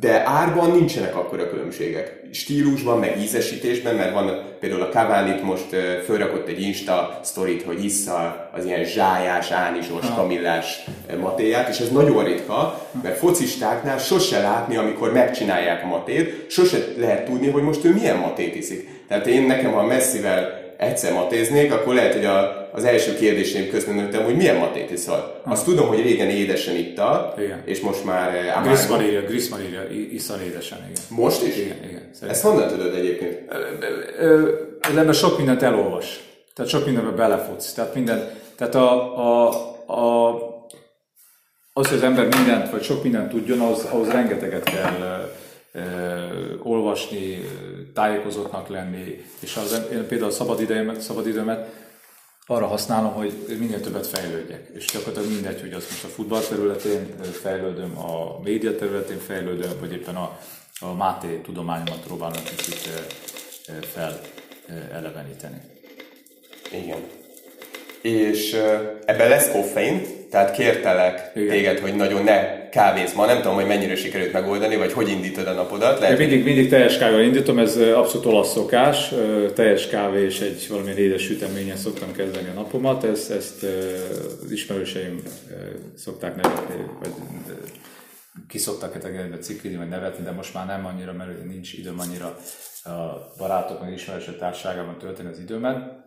[0.00, 2.22] de árban nincsenek akkora különbségek.
[2.32, 8.50] Stílusban, meg ízesítésben, mert van például a Cavani most fölrakott egy Insta sztorit, hogy issza
[8.52, 10.84] az ilyen zsájás, ánizsos, kamillás
[11.20, 17.24] matéját, és ez nagyon ritka, mert focistáknál sose látni, amikor megcsinálják a matét, sose lehet
[17.24, 18.88] tudni, hogy most ő milyen matét iszik.
[19.08, 24.24] Tehát én nekem, ha messzivel egyszer matéznék, akkor lehet, hogy a, az első kérdéseim közben
[24.24, 25.40] hogy milyen matét iszol.
[25.44, 27.62] Azt tudom, hogy régen édesen itta, Igen.
[27.64, 28.62] és most már eh, amárban.
[28.62, 31.02] Griezmann írja, Griezmann írja, i- iszal édesen, igen.
[31.08, 31.56] Most is?
[31.56, 32.02] Igen, igen.
[32.12, 32.28] Szerintem.
[32.28, 33.38] Ezt honnan tudod egyébként?
[34.18, 34.48] Ö,
[34.80, 36.20] Az ember sok mindent elolvas.
[36.54, 37.72] Tehát sok mindenbe belefutsz.
[37.72, 39.48] Tehát minden, tehát a, a,
[39.86, 40.34] a,
[41.72, 45.28] az, hogy az ember mindent, vagy sok mindent tudjon, ahhoz, ahhoz rengeteget kell
[46.62, 47.44] olvasni,
[47.94, 51.82] tájékozottnak lenni, és az, én például a szabadidőmet, szabadidőmet
[52.46, 54.68] arra használom, hogy minél többet fejlődjek.
[54.74, 59.92] És gyakorlatilag mindegy, hogy az most a futball területén fejlődöm, a média területén fejlődöm, vagy
[59.92, 60.38] éppen a,
[60.80, 62.88] a Máté tudományomat próbálom kicsit
[63.80, 64.20] fel
[64.92, 65.60] eleveníteni.
[66.72, 67.23] Igen.
[68.04, 68.56] És
[69.04, 71.48] ebben lesz koffein, tehát kértelek Igen.
[71.48, 73.26] téged, hogy nagyon ne kávézz ma.
[73.26, 75.94] Nem tudom, hogy mennyire sikerült megoldani, vagy hogy indítod a napodat.
[75.94, 79.14] Én Lehet, mindig, mindig teljes kávéval indítom, ez abszolút olasz szokás,
[79.54, 83.66] teljes kávé és egy valamilyen édes süteményen szoktam kezdeni a napomat, ezt, ezt
[84.44, 85.22] az ismerőseim
[85.96, 87.12] szokták nevetni, vagy
[88.48, 92.38] ki szokták etegedni, cikkidni, vagy nevetni, de most már nem annyira, mert nincs időm annyira
[92.84, 96.03] a barátok, meg ismerősök társaságában tölteni az időmet,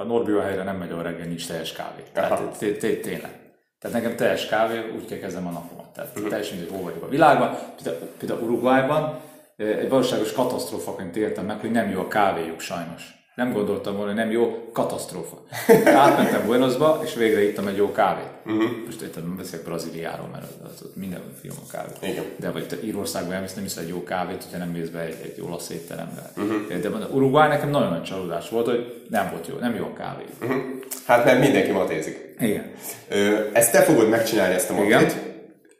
[0.00, 2.02] a Norbió helyre nem megy, ahol reggel nincs teljes kávé.
[2.12, 3.38] Tehát tényleg.
[3.78, 5.92] Tehát nekem teljes kávé, úgy kell kezdem a napomat.
[5.92, 6.28] Tehát uh-huh.
[6.28, 7.58] teljesen mindegy, hol vagyok a világban.
[7.82, 9.20] Például, például Uruguayban
[9.56, 13.19] eh, egy valóságos katasztrófaként éltem meg, hogy nem jó a kávéjuk sajnos.
[13.34, 15.42] Nem gondoltam volna, hogy nem jó, katasztrófa.
[15.84, 18.24] Átmentem Buenosba, és végre ittam egy jó kávét.
[18.46, 18.62] Uh-huh.
[18.86, 22.12] Most érted, nem beszélek Brazíliáról, mert az, ott minden finom a kávé.
[22.12, 22.24] Igen.
[22.36, 25.16] De vagy te Írországban elmész, nem iszol egy jó kávét, hogyha nem mész be egy,
[25.22, 26.30] egy olasz étterembe.
[26.36, 26.78] Uh-huh.
[26.80, 30.24] De Uruguay nekem nagyon nagy csalódás volt, hogy nem volt jó, nem jó a kávé.
[30.42, 30.62] Uh-huh.
[31.06, 32.34] hát mert mindenki matézik.
[32.40, 32.70] Igen.
[33.08, 34.74] Ö, ezt te fogod megcsinálni, ezt a.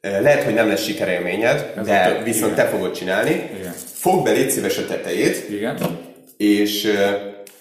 [0.00, 2.64] Ö, Lehet, hogy nem lesz sikerélményed, Ez de tök- viszont igen.
[2.64, 3.30] te fogod csinálni.
[3.58, 3.72] Igen.
[3.92, 5.78] Fogd be légy szíves a tetejét, Igen.
[6.36, 6.92] és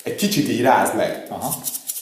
[0.10, 1.26] egy kicsit így rázd meg.
[1.30, 1.54] Aha.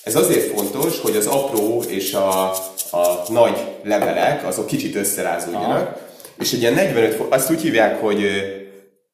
[0.04, 2.52] Ez azért fontos, hogy az apró és a,
[2.92, 5.70] a nagy levelek, azok kicsit összerázódjanak.
[5.70, 5.98] Aha.
[6.40, 8.26] És egy ilyen 45 fok, azt úgy hívják, hogy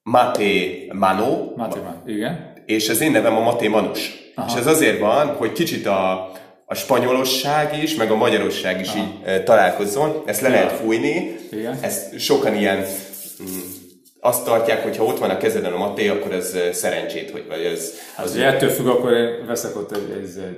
[0.04, 0.44] mate
[0.92, 2.02] mano, Máté már.
[2.06, 2.54] Igen.
[2.66, 4.12] és az én nevem a Maté Manus.
[4.36, 4.48] Aha.
[4.52, 6.32] És ez azért van, hogy kicsit a,
[6.66, 8.98] a spanyolosság is, meg a magyarosság is Aha.
[8.98, 10.24] így e, találkozzon.
[10.26, 11.36] Ezt le lehet fújni.
[11.52, 11.78] Igen.
[11.82, 12.78] Ezt sokan ilyen
[13.44, 13.83] mm,
[14.26, 17.66] azt tartják, hogy ha ott van a kezeden a maté, akkor ez szerencsét, hogy vagy
[17.66, 17.92] ez...
[18.18, 20.58] Az, az ettől függ, akkor én veszek ott egy, egy, egy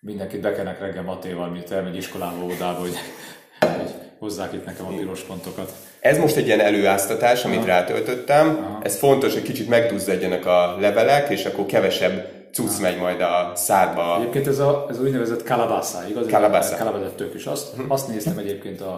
[0.00, 2.94] mindenkit bekenek reggel matéval, mint elmegy iskolába odába, hogy,
[3.60, 5.72] hogy hozzák itt nekem a piros pontokat.
[6.00, 7.66] Ez most egy ilyen előáztatás, amit Aha.
[7.66, 8.48] rátöltöttem.
[8.48, 8.80] Aha.
[8.82, 14.16] Ez fontos, hogy kicsit megduzzadjanak a levelek, és akkor kevesebb cucc megy majd a szádba.
[14.20, 16.26] Egyébként ez a, ez a úgynevezett kalabászá, igaz?
[16.26, 16.76] Kalabászá.
[16.76, 17.44] Kalabászá tök is.
[17.44, 17.90] Azt, hm.
[17.90, 18.92] azt néztem egyébként a,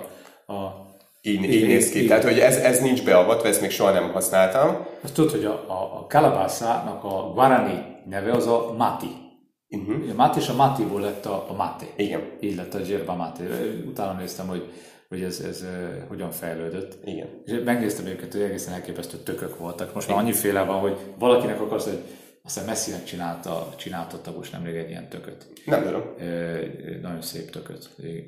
[0.52, 0.87] a
[1.20, 2.00] így, így, így néz ki.
[2.00, 2.08] Így.
[2.08, 4.86] Tehát, hogy ez, ez nincs beavatva, ezt még soha nem használtam.
[5.02, 9.26] Azt tudod, hogy a, a, kalabászának a guarani neve az a mati.
[9.68, 10.10] Uh-huh.
[10.10, 11.86] A mati és a matiból lett a, a mate.
[11.96, 12.20] Igen.
[12.40, 13.44] Így lett a yerba mate.
[13.86, 14.72] Utána néztem, hogy
[15.08, 16.98] hogy ez, ez uh, hogyan fejlődött.
[17.04, 17.26] Igen.
[17.44, 19.94] És megnéztem őket, hogy egészen elképesztő tökök voltak.
[19.94, 22.02] Most már annyiféle van, hogy valakinek akarsz, hogy
[22.48, 25.46] aztán messzinek csinálta, csináltatta most nemrég egy ilyen tököt.
[25.64, 26.02] Nem tudom.
[27.02, 27.88] Nagyon szép tököt.
[27.96, 28.24] Igen.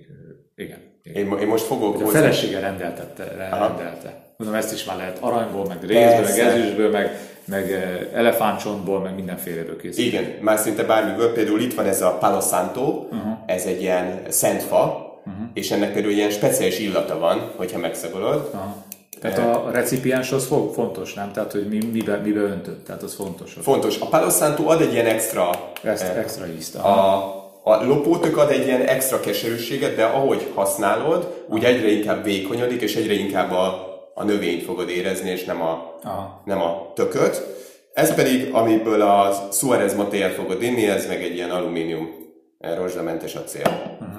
[0.55, 0.79] igen.
[1.03, 4.35] Én, én most fogok A felesége rendeltette, rendelte.
[4.37, 7.71] Mondom, ezt is már lehet aranyból, meg részből, meg ezüstből, meg, meg
[8.15, 10.25] elefántcsontból, meg mindenféléből készíteni.
[10.25, 11.33] Igen, már szinte bármiből.
[11.33, 13.33] Például itt van ez a Palo Santo, uh-huh.
[13.47, 14.85] ez egy ilyen szent fa,
[15.27, 15.45] uh-huh.
[15.55, 18.51] és ennek például ilyen speciális illata van, hogyha megszagolod.
[18.53, 18.73] Uh-huh.
[19.21, 21.33] Tehát a recipiens az fontos, nem?
[21.33, 23.57] Tehát, hogy mi, mibe, mibe öntött, tehát az fontos.
[23.63, 24.01] Fontos.
[24.01, 25.51] A Palo Santo ad egy ilyen extra...
[25.83, 26.75] Ezt, eh, extra ízt.
[26.77, 27.17] A,
[27.63, 32.97] a lopótök ad egy ilyen extra keserűséget, de ahogy használod, úgy egyre inkább vékonyodik, és
[32.97, 35.99] egyre inkább a, a növényt fogod érezni, és nem a,
[36.45, 37.47] nem a tököt.
[37.93, 42.09] Ez pedig, amiből a Suarez Matél fogod inni, ez meg egy ilyen alumínium
[42.59, 43.99] eh, rozsdamentes acél.
[44.01, 44.17] Uh-huh.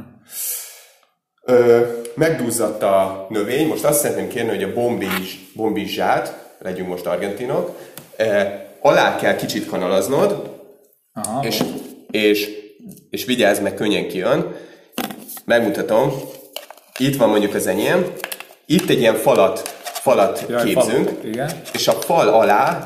[1.43, 1.81] Ö,
[2.15, 7.77] megduzzadt a növény, most azt szeretném kérni, hogy a bombizs, bombizsát, legyünk most argentinok,
[8.15, 10.59] e, alá kell kicsit kanalaznod,
[11.13, 11.45] Aha.
[11.45, 11.63] és,
[12.11, 12.49] és,
[13.09, 14.55] és vigyázz meg, könnyen kijön.
[15.45, 16.11] Megmutatom,
[16.97, 18.13] itt van mondjuk az enyém,
[18.65, 21.51] itt egy ilyen falat, falat Jaj, képzünk, fal, igen.
[21.73, 22.83] és a fal alá,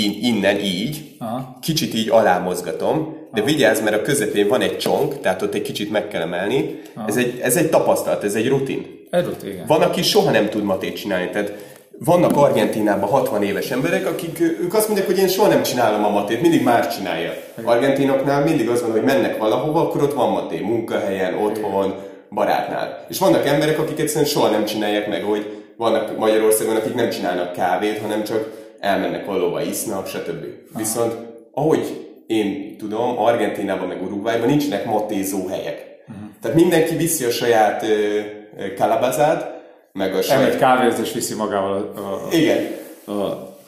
[0.00, 1.58] innen így, Aha.
[1.60, 5.62] kicsit így alá mozgatom, de vigyázz, mert a közepén van egy csonk, tehát ott egy
[5.62, 6.80] kicsit meg kell emelni.
[7.06, 9.06] Ez egy, ez egy tapasztalat, ez egy rutin.
[9.10, 9.66] Egy rutin, igen.
[9.66, 11.52] Van, aki soha nem tud matét csinálni, tehát
[11.98, 16.10] vannak Argentinában 60 éves emberek, akik ők azt mondják, hogy én soha nem csinálom a
[16.10, 17.32] matét, mindig más csinálja.
[17.64, 21.94] Argentinoknál mindig az van, hogy mennek valahova, akkor ott van maté, munkahelyen, otthon,
[22.30, 23.04] barátnál.
[23.08, 27.52] És vannak emberek, akik egyszerűen soha nem csinálják meg, hogy vannak Magyarországon, akik nem csinálnak
[27.52, 30.44] kávét, hanem csak elmennek valóba, isznak, stb.
[30.70, 30.78] Aha.
[30.78, 31.14] Viszont
[31.52, 36.04] ahogy én tudom, Argentinában meg Uruguayban nincsenek matézó helyek.
[36.08, 36.24] Uh-huh.
[36.40, 39.60] Tehát mindenki viszi a saját uh, kalabazát,
[39.92, 40.42] meg a saját...
[40.42, 42.66] Elmegy kávézni és viszi magával a, a, Igen.
[43.04, 43.22] a, a,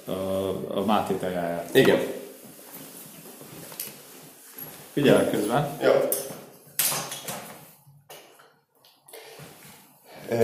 [0.05, 0.13] a,
[0.75, 1.69] a máté tejáját.
[1.73, 1.99] Igen.
[4.93, 5.79] Figyelek közben.
[5.83, 5.91] Jó.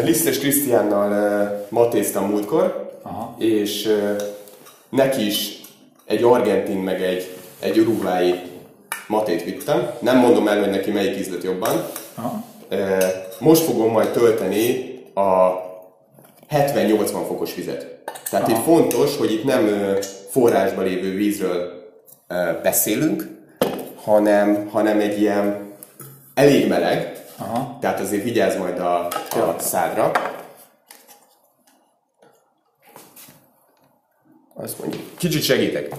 [0.05, 3.35] Lisztes Krisztiánnal matéztam múltkor, Aha.
[3.39, 3.89] és
[4.91, 5.61] neki is
[6.07, 8.41] egy argentin meg egy egy urugvái
[9.07, 9.91] matét vittem.
[9.99, 11.85] Nem mondom el, hogy neki melyik ízlet jobban.
[12.15, 12.45] Aha.
[13.39, 15.51] Most fogom majd tölteni a
[16.51, 17.87] 70-80 fokos vizet.
[18.31, 18.57] Tehát Aha.
[18.57, 19.95] itt fontos, hogy itt nem
[20.31, 21.73] forrásban lévő vízről
[22.63, 23.29] beszélünk,
[24.03, 25.73] hanem, hanem egy ilyen
[26.35, 27.79] elég meleg, Aha.
[27.81, 30.11] tehát azért vigyázz majd a, a szádra.
[34.63, 35.97] Azt mondjuk, kicsit segítek.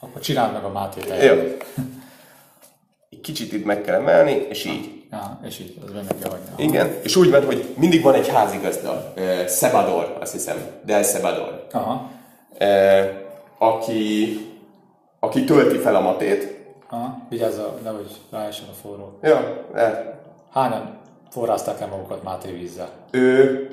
[0.00, 1.56] Akkor csináld meg a Máté Jó.
[3.22, 5.02] Kicsit itt meg kell emelni, és így.
[5.10, 5.90] Ja, és így, az
[6.20, 6.64] kell hagyni.
[6.64, 11.66] Igen, és úgy van, hogy mindig van egy házigazda, uh, Sebador, azt hiszem, Del Sebador,
[11.72, 12.10] Aha.
[12.60, 13.22] Uh,
[13.58, 14.36] aki,
[15.20, 16.58] aki tölti fel a matét.
[16.90, 19.18] Aha, vigyázz, nehogy ráessen a forró.
[19.22, 20.14] Ja, lehet.
[20.52, 20.98] Hányan
[21.30, 22.90] forrázták el magukat Máté vízzel?
[23.10, 23.68] Ő,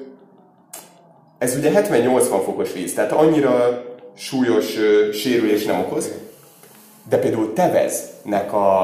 [1.42, 3.84] ez ugye 70-80 fokos víz, tehát annyira
[4.18, 6.12] súlyos ö, sérülés nem okoz,
[7.10, 8.84] de például Teveznek a,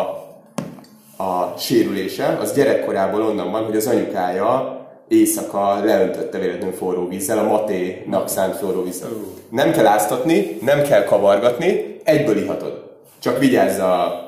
[1.17, 7.47] a sérülése, az gyerekkorából onnan van, hogy az anyukája éjszaka leöntötte véletlenül forró vízzel, a
[7.47, 9.09] maténak szánt forró vízzel.
[9.49, 12.99] Nem kell áztatni, nem kell kavargatni, egyből ihatod.
[13.19, 14.21] Csak vigyázz a,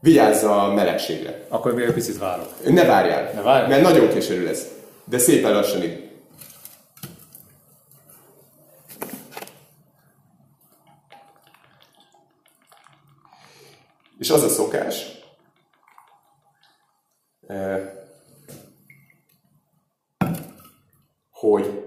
[0.00, 1.46] vigyázz a melegségre.
[1.48, 2.48] Akkor még egy picit várok.
[2.64, 3.68] Ne várjál, ne várjál.
[3.68, 4.66] mert nagyon keserű lesz.
[5.04, 6.05] De szépen lassan itt.
[14.18, 15.06] És az a szokás,
[17.46, 17.90] eh,
[21.30, 21.84] hogy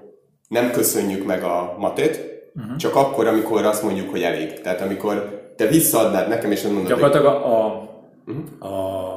[0.47, 2.75] nem köszönjük meg a matét, uh-huh.
[2.75, 4.61] csak akkor, amikor azt mondjuk, hogy elég.
[4.61, 7.89] Tehát amikor te visszaadnád nekem, és azt mondod, Gyakorlatilag a, a,
[8.59, 9.15] a,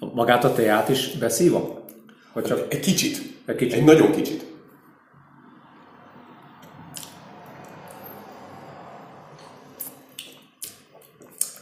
[0.00, 1.80] a magát a teát is beszívom?
[2.32, 3.78] Vagy csak egy kicsit, egy kicsit?
[3.78, 4.51] egy nagyon kicsit.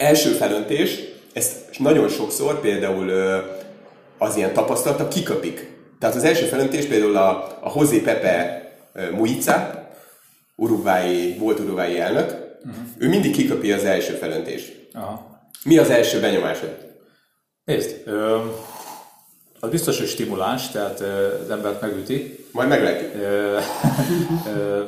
[0.01, 0.99] Első felöntés,
[1.33, 3.11] ezt nagyon sokszor például
[4.19, 5.77] az ilyen tapasztalata kiköpik.
[5.99, 7.29] Tehát az első felöntés például a,
[7.63, 8.69] a José Pepe
[9.13, 9.89] Muica,
[10.57, 12.85] urugvái, volt urugvái elnök, uh-huh.
[12.99, 14.89] ő mindig kiköpi az első felöntést.
[14.93, 15.41] Aha.
[15.65, 16.77] Mi az első benyomásod?
[17.65, 18.39] Nézd, ö,
[19.61, 22.47] az biztos, hogy stimuláns, tehát ö, az embert megüti.
[22.53, 23.15] Majd meglátjuk.
[23.15, 23.59] Ö,
[24.55, 24.83] ö,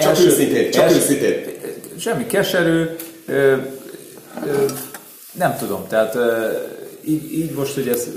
[0.00, 1.56] Csak őszintén, csak őszintén.
[1.98, 2.84] Semmi keserű,
[3.26, 3.56] ö,
[4.46, 4.64] ö,
[5.32, 6.50] nem tudom, tehát ö,
[7.04, 8.08] így, így most, hogy ezt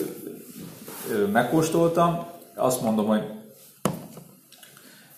[1.11, 2.25] ö, megkóstoltam,
[2.55, 3.21] azt mondom, hogy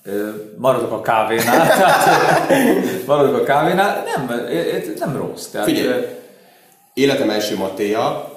[0.03, 4.47] ö, maradok a kávénál, tehát maradok a kávénál, nem,
[4.99, 5.45] nem rossz.
[5.45, 6.05] Tehát, Figyelj.
[6.93, 8.31] Életem első matéja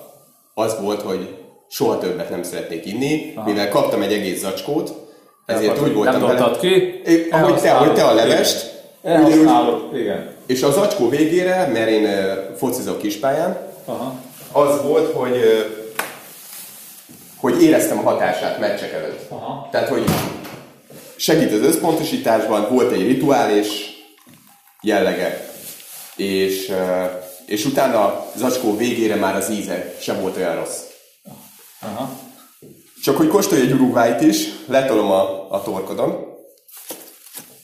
[0.55, 1.37] az volt, hogy
[1.68, 3.49] soha többet nem szeretnék inni, Aha.
[3.49, 4.93] mivel kaptam egy egész zacskót,
[5.47, 8.76] ezért úgy voltam nem dobtad ki, ahogy te, ahogy te a levest,
[9.07, 10.30] Elhasználod, igen.
[10.46, 12.09] és a zacskó végére, mert én
[12.57, 14.14] focizok kispályán, Aha.
[14.52, 15.36] az volt, hogy
[17.36, 19.30] hogy éreztem a hatását meccsek előtt.
[19.30, 19.68] Aha.
[19.70, 20.04] Tehát, hogy
[21.16, 23.68] segít az összpontosításban, volt egy rituális
[24.82, 25.50] jellege,
[26.16, 26.72] és,
[27.46, 30.80] és utána a zacskó végére már az íze sem volt olyan rossz.
[31.80, 32.11] Aha.
[33.02, 36.34] Csak hogy kóstolj egy urugváit is, letolom a, a torkodon,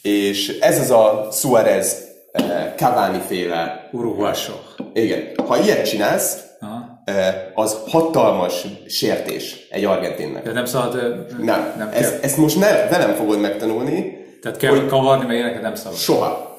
[0.02, 1.96] és ez az a Suarez
[2.32, 4.74] eh, Cavani féle Uruguaysok.
[4.94, 5.22] Igen.
[5.46, 7.02] Ha ilyet csinálsz, Aha.
[7.04, 10.42] eh, az hatalmas sértés egy argentinnek.
[10.42, 10.94] De nem szabad...
[10.94, 14.86] ö, Nem, nem ezt, ezt most ne, velem fogod megtanulni, Tehát kell hogy...
[14.86, 15.98] kavarni, mert ilyeneket nem szabad.
[15.98, 16.58] soha.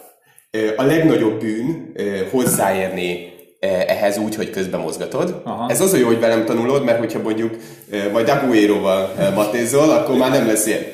[0.52, 5.42] Eh, A legnagyobb bűn eh, hozzáérni eh, ehhez úgy, hogy közben mozgatod.
[5.44, 5.70] Aha.
[5.70, 7.56] Ez az a jó, hogy velem tanulod, mert hogyha mondjuk
[7.92, 10.82] eh, majd Aguero-val eh, matézol, akkor már nem lesz ilyen.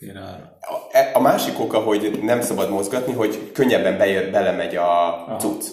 [0.00, 0.58] Ö, Királyra.
[0.60, 5.64] A, a másik oka, hogy nem szabad mozgatni, hogy könnyebben bejön, belemegy a cucc.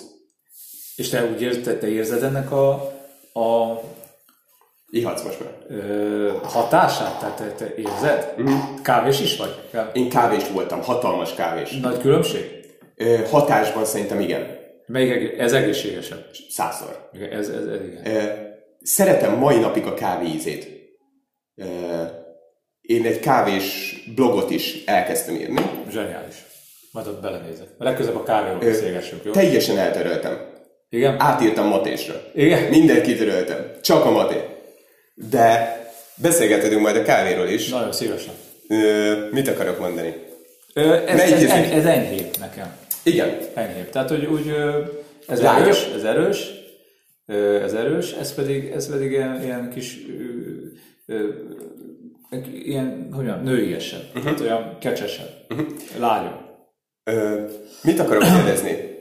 [0.95, 2.69] És te úgy érzed, te, érzed ennek a,
[3.33, 3.79] a
[4.89, 5.53] Ihatsz most már.
[5.67, 7.19] ö, hatását?
[7.19, 8.33] Tehát te, te érzed?
[8.37, 8.51] Mhm.
[8.83, 9.55] Kávés is vagy?
[9.93, 11.71] Én kávés voltam, hatalmas kávés.
[11.79, 12.65] Nagy különbség?
[12.95, 14.55] Ö, hatásban szerintem igen,
[14.85, 16.25] Melyik ez egészségesebb?
[16.49, 17.09] százszor.
[17.31, 18.05] Ez, ez, ez igen.
[18.05, 18.23] Ö,
[18.81, 20.67] Szeretem mai napig a kávé ízét.
[21.55, 21.65] Ö,
[22.87, 25.61] Én egy kávés blogot is elkezdtem írni.
[25.91, 26.35] Zseniális.
[26.91, 27.67] Majd ott belenézek.
[27.77, 29.31] A legközebb a kávéról beszélgessünk, jó?
[29.31, 30.37] Teljesen eltöröltem.
[30.89, 31.15] Igen?
[31.19, 32.21] Átírtam matésra.
[32.33, 32.63] Igen?
[32.63, 33.71] Mindent kitöröltem.
[33.81, 34.35] Csak a maté.
[35.13, 35.77] De
[36.15, 37.69] beszélgethetünk majd a kávéról is.
[37.69, 38.33] Nagyon szívesen.
[38.69, 40.13] Ö, mit akarok mondani?
[40.73, 42.75] Ö, ez, ez, ez, ez enyhébb nekem.
[43.03, 43.37] Igen.
[43.53, 43.89] Enyhébb.
[43.89, 44.53] Tehát, hogy úgy,
[45.27, 45.63] ez Lágyabb?
[45.65, 46.51] erős, ez erős,
[47.63, 49.97] ez erős, ez pedig, ez pedig ilyen, ilyen kis,
[52.31, 54.23] ilyen, hogy mondjam, nőiesebb, uh-huh.
[54.23, 55.67] tehát olyan kecsesebb, uh-huh.
[55.99, 56.39] lágyabb.
[57.03, 57.45] Ö,
[57.83, 58.95] mit akarok kérdezni?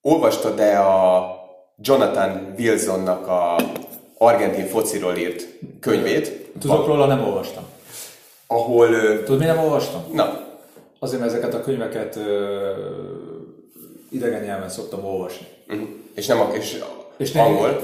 [0.00, 1.30] Olvastad-e a
[1.76, 3.56] Jonathan Wilsonnak a
[4.18, 5.48] argentin fociról írt
[5.80, 7.64] könyvét, Tudok róla, nem olvastam.
[8.46, 8.88] ahol...
[9.24, 10.04] Tudod, mi nem olvastam?
[10.12, 10.50] Na,
[10.98, 12.70] Azért, mert ezeket a könyveket ö,
[14.10, 15.46] idegen nyelven szoktam olvasni.
[15.66, 15.82] mhm.
[16.14, 16.78] és nem és
[17.22, 17.80] És nem, angol.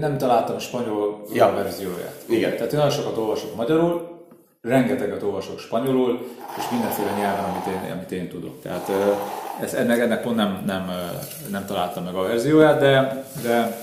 [0.00, 1.52] nem találtam a spanyol Ja.
[1.56, 2.22] verzióját.
[2.26, 2.50] Igen.
[2.56, 4.10] Tehát én nagyon sokat olvasok magyarul,
[4.62, 6.18] rengeteget olvasok spanyolul,
[6.58, 8.62] és mindenféle nyelven, amit én, amit én tudok.
[8.62, 8.90] Tehát
[9.62, 10.90] ez, ennek, ennek pont nem, nem,
[11.50, 13.76] nem találtam meg a verzióját, de, de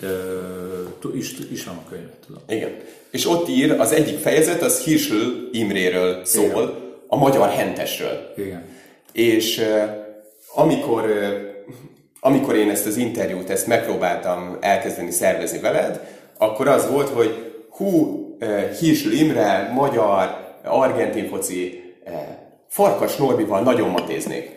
[0.00, 0.08] ö,
[1.00, 2.42] tu- is, ismerem a könyvet, tudom.
[2.48, 2.70] Igen.
[3.10, 5.14] És ott ír, az egyik fejezet, az Hirsl
[5.52, 8.32] Imréről szól, a magyar hentesről.
[8.36, 8.64] Igen.
[9.12, 9.64] És
[10.54, 11.04] amikor,
[12.26, 16.00] amikor én ezt az interjút, ezt megpróbáltam elkezdeni szervezni veled,
[16.38, 17.86] akkor az volt, hogy hú,
[18.40, 22.12] uh, Hirsl Imre, magyar, argentin foci, uh,
[22.68, 24.50] Farkas Norbival nagyon matéznék.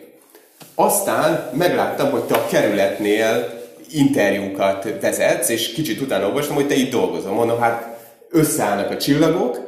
[0.74, 3.60] Aztán megláttam, hogy te a kerületnél
[3.90, 7.32] interjúkat vezetsz, és kicsit utána olvastam, hogy te itt dolgozol.
[7.32, 7.98] Mondom, hát
[8.30, 9.67] összeállnak a csillagok,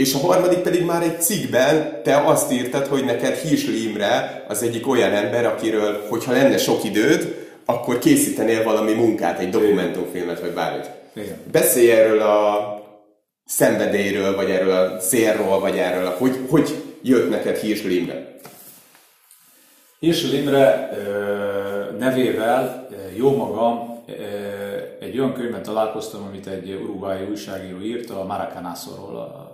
[0.00, 4.62] és a harmadik pedig már egy cikkben te azt írtad, hogy neked Hirsli Imre az
[4.62, 10.50] egyik olyan ember, akiről, hogyha lenne sok időd, akkor készítenél valami munkát, egy dokumentumfilmet, vagy
[10.50, 10.90] bármit.
[11.14, 11.36] Igen.
[11.52, 12.58] Beszélj erről a
[13.44, 18.34] szenvedélyről, vagy erről a célról, vagy erről, a, hogy, hogy jött neked Hirsli Imre?
[19.98, 20.90] Hirsel Imre
[21.98, 24.04] nevével jó magam
[25.00, 29.49] egy olyan könyvben találkoztam, amit egy urugvái újságíró írt a Maracanászorról,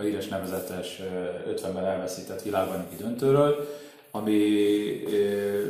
[0.00, 1.00] a, híres nevezetes
[1.48, 3.68] 50-ben elveszített világbajnoki döntőről,
[4.10, 4.62] ami,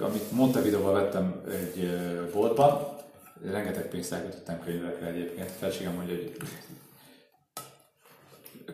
[0.01, 1.91] amit Montevideo-ban vettem egy
[2.33, 2.89] boltban,
[3.51, 5.51] rengeteg pénzt elkötöttem könyvekre egyébként.
[5.51, 6.37] Felségem mondja, hogy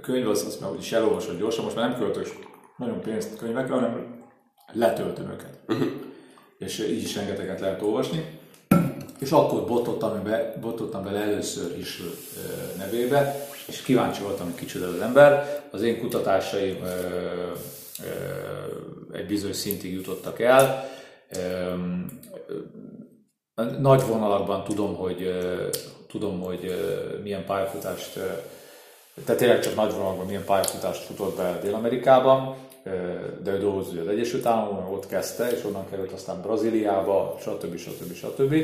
[0.01, 2.27] könyv az, az már úgyis elolvasod gyorsan, most már nem költök
[2.77, 4.25] nagyon pénzt könyvekre, hanem
[4.73, 5.59] letöltöm őket.
[5.69, 5.89] Uh-huh.
[6.59, 8.39] És így is rengeteget lehet olvasni.
[9.19, 12.03] És akkor botottam be, botottam bele először is
[12.77, 15.62] nevébe, és kíváncsi voltam, hogy kicsoda az ember.
[15.71, 16.89] Az én kutatásaim ö,
[18.03, 20.89] ö, egy bizonyos szintig jutottak el.
[21.29, 21.75] Ö,
[23.79, 25.39] nagy vonalakban tudom, hogy,
[26.09, 26.75] tudom, hogy
[27.23, 28.12] milyen pályafutást,
[29.25, 32.57] tehát tényleg csak nagy vonalakban milyen pályafutást futott be Dél-Amerikában,
[33.43, 37.77] de ő dolgozott az Egyesült Államokban, ott kezdte, és onnan került aztán Brazíliába, stb.
[37.77, 38.14] stb.
[38.14, 38.55] stb.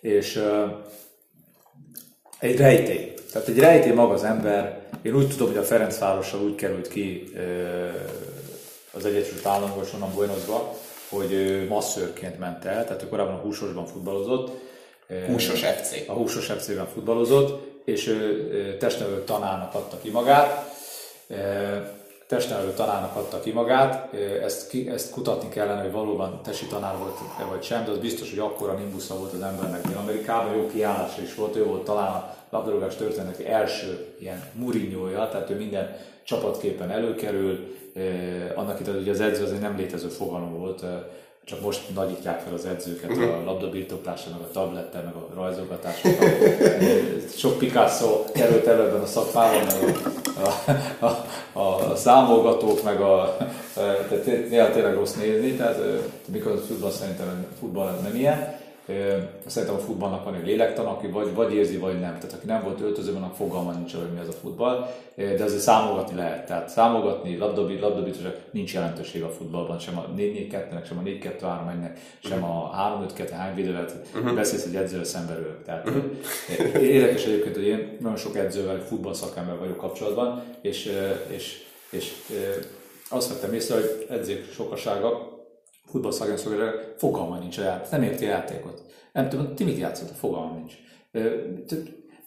[0.00, 0.44] És
[2.38, 3.14] egy rejtély.
[3.32, 4.80] Tehát egy rejtély maga az ember.
[5.02, 7.32] Én úgy tudom, hogy a Ferencvárossal úgy került ki
[8.92, 10.74] az Egyesült Államokban, és onnan Buenosba,
[11.08, 14.50] hogy masszőrként ment el, tehát ő korábban a húsosban futballozott.
[15.26, 16.08] Húsos FC.
[16.08, 18.18] A húsos FC-ben futballozott, és
[18.78, 20.76] testnevelő tanárnak adta ki magát
[22.28, 27.44] testnevelő tanárnak adta ki magát, ezt, ki, ezt kutatni kellene, hogy valóban tesi tanár volt-e
[27.44, 31.34] vagy sem, de az biztos, hogy akkora nimbusza volt az embernek Amerikában, jó kiállása is
[31.34, 37.76] volt, ő volt talán a labdarúgás történetek első ilyen murinyója, tehát ő minden csapatképen előkerül,
[38.54, 40.84] annak itt hogy az edző azért nem létező fogalom volt,
[41.48, 43.38] csak most nagyítják fel az edzőket uh-huh.
[43.38, 46.10] a labdabirtoklásra, meg a tablettel, meg a rajzolgatásra.
[47.36, 49.96] Sok Picasso került elő ebben a szakmában, meg
[50.36, 50.70] a,
[51.04, 51.24] a,
[51.58, 53.36] a, a számolgatók, meg a,
[53.74, 55.78] tehát néha tényleg rossz nézni, tehát
[56.26, 58.66] mikor a futball szerintem futball nem ilyen.
[59.46, 62.18] Szerintem a futballnak van egy lélektan, aki vagy, vagy érzi, vagy nem.
[62.18, 65.60] Tehát aki nem volt öltözőben, annak fogalma nincs, hogy mi az a futball, de azért
[65.60, 66.46] számolgatni lehet.
[66.46, 68.16] Tehát számolgatni, labdabit, labdabit,
[68.50, 72.70] nincs jelentőség a futballban, sem a 4-4-2-nek, sem a 4-2-3-1-nek, sem a
[73.16, 74.34] 3-5-2 hány videót uh-huh.
[74.34, 75.62] beszélsz egy edzővel szemberül.
[75.64, 76.82] Tehát uh-huh.
[76.82, 80.92] érdekes egyébként, hogy én nagyon sok edzővel, futball szakember vagyok kapcsolatban, és,
[81.28, 82.66] és, és, és
[83.08, 85.27] azt vettem észre, hogy edzők sokasága
[85.90, 88.82] futballszakember fogalma nincs a játék, nem érti a játékot.
[89.12, 90.74] Nem tudom, ti mit játszott, fogalma nincs.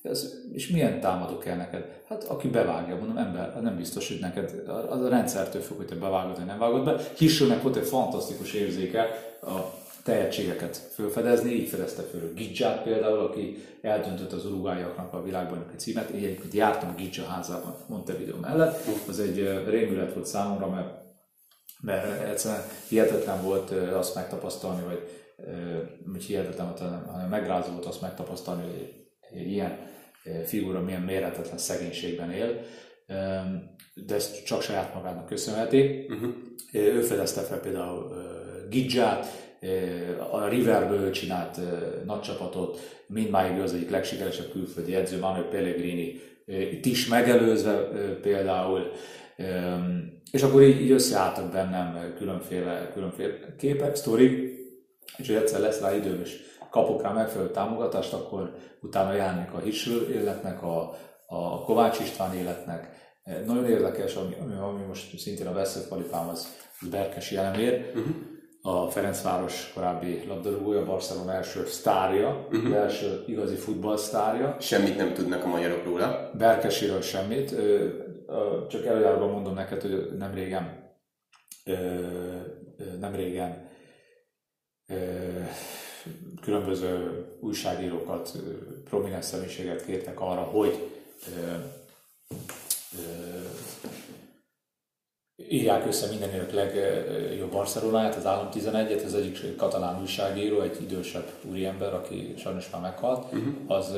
[0.02, 2.02] Ez, és milyen támadó kell neked?
[2.08, 5.96] Hát aki bevágja, mondom, ember, nem biztos, hogy neked az a rendszertől függ, hogy te
[5.96, 6.96] bevágod, vagy nem vágod be.
[7.18, 9.08] Hissőnek volt egy fantasztikus érzéke
[9.42, 16.10] a tehetségeket felfedezni, így fedezte föl Gidzsát például, aki eldöntött az urugályaknak a világbajnoki címet.
[16.10, 21.01] Én egyébként jártam Gidzsa házában Montevideo mellett, az egy rémület volt számomra, mert
[21.82, 25.10] mert egyszerűen hihetetlen volt azt megtapasztalni, vagy
[26.12, 26.80] hogy hihetetlen volt,
[27.12, 29.78] hanem megrázó volt azt megtapasztalni, hogy egy ilyen
[30.46, 32.62] figura milyen méretetlen szegénységben él,
[33.94, 36.06] de ezt csak saját magának köszönheti.
[36.10, 36.32] Uh-huh.
[36.74, 38.14] Ő fedezte fel például
[38.70, 39.26] Gidzsát,
[40.32, 41.60] a Riverből csinált
[42.06, 47.74] nagy csapatot, mindmáig az egyik legsikeresebb külföldi edző, Manuel Pellegrini, itt is megelőzve
[48.22, 48.92] például,
[50.32, 54.60] és akkor így, így összeálltak bennem különféle, különféle képek, sztorik,
[55.18, 56.40] és hogy egyszer lesz rá időm, és
[56.70, 60.96] kapok rá megfelelő támogatást, akkor utána járnék a Hisül életnek, a,
[61.28, 62.90] a Kovács István életnek.
[63.46, 67.92] Nagyon érdekes, ami, ami, ami most szintén a veszőfalipám, az Berkesi elemér.
[67.96, 68.16] Uh-huh.
[68.64, 72.76] A Ferencváros korábbi labdarúgója, Barcelona első sztárja, uh-huh.
[72.76, 74.58] első igazi futballsztárja.
[74.60, 76.32] Semmit nem tudnak a magyarok róla.
[76.38, 77.56] Berkesiről semmit
[78.68, 80.90] csak előjáróban mondom neked, hogy nem régen,
[83.00, 83.70] nem régen
[86.42, 88.38] különböző újságírókat,
[88.84, 90.90] prominens személyiséget kértek arra, hogy
[95.50, 101.94] írják össze mindenért legjobb Barcelonát, az Állam 11-et, az egyik katalán újságíró, egy idősebb úriember,
[101.94, 103.54] aki sajnos már meghalt, uh-huh.
[103.68, 103.98] az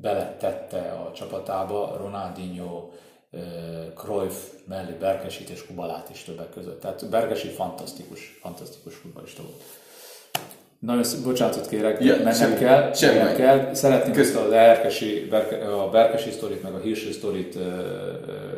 [0.00, 2.90] beletette a csapatába Ronaldinho,
[3.94, 4.34] Cruyff
[4.68, 6.80] mellé Berkesit és Kubalát is többek között.
[6.80, 9.62] Tehát Berkesi fantasztikus, fantasztikus futballista volt.
[10.78, 13.74] Nagyon bocsánatot kérek, ja, mennem semmi, kell, semmi mennem kell.
[13.74, 17.62] Szeretném ezt a, Berkesi, Berke, a Berkesi sztorit, meg a Hirső sztorit uh,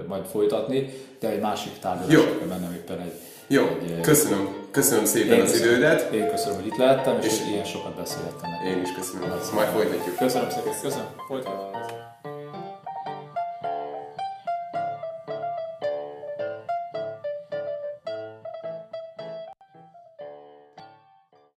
[0.07, 3.13] majd folytatni, de egy másik tárgyalásra mennem éppen egy
[3.47, 6.13] jó, egy, köszönöm, köszönöm szépen az köszönöm, idődet.
[6.13, 8.51] Én köszönöm, hogy itt lehettem, és, és ilyen sokat beszéltem.
[8.67, 9.29] Én is köszönöm.
[9.55, 10.17] Majd folytatjuk.
[10.17, 12.14] Köszönöm szépen, köszönöm, folytatjuk.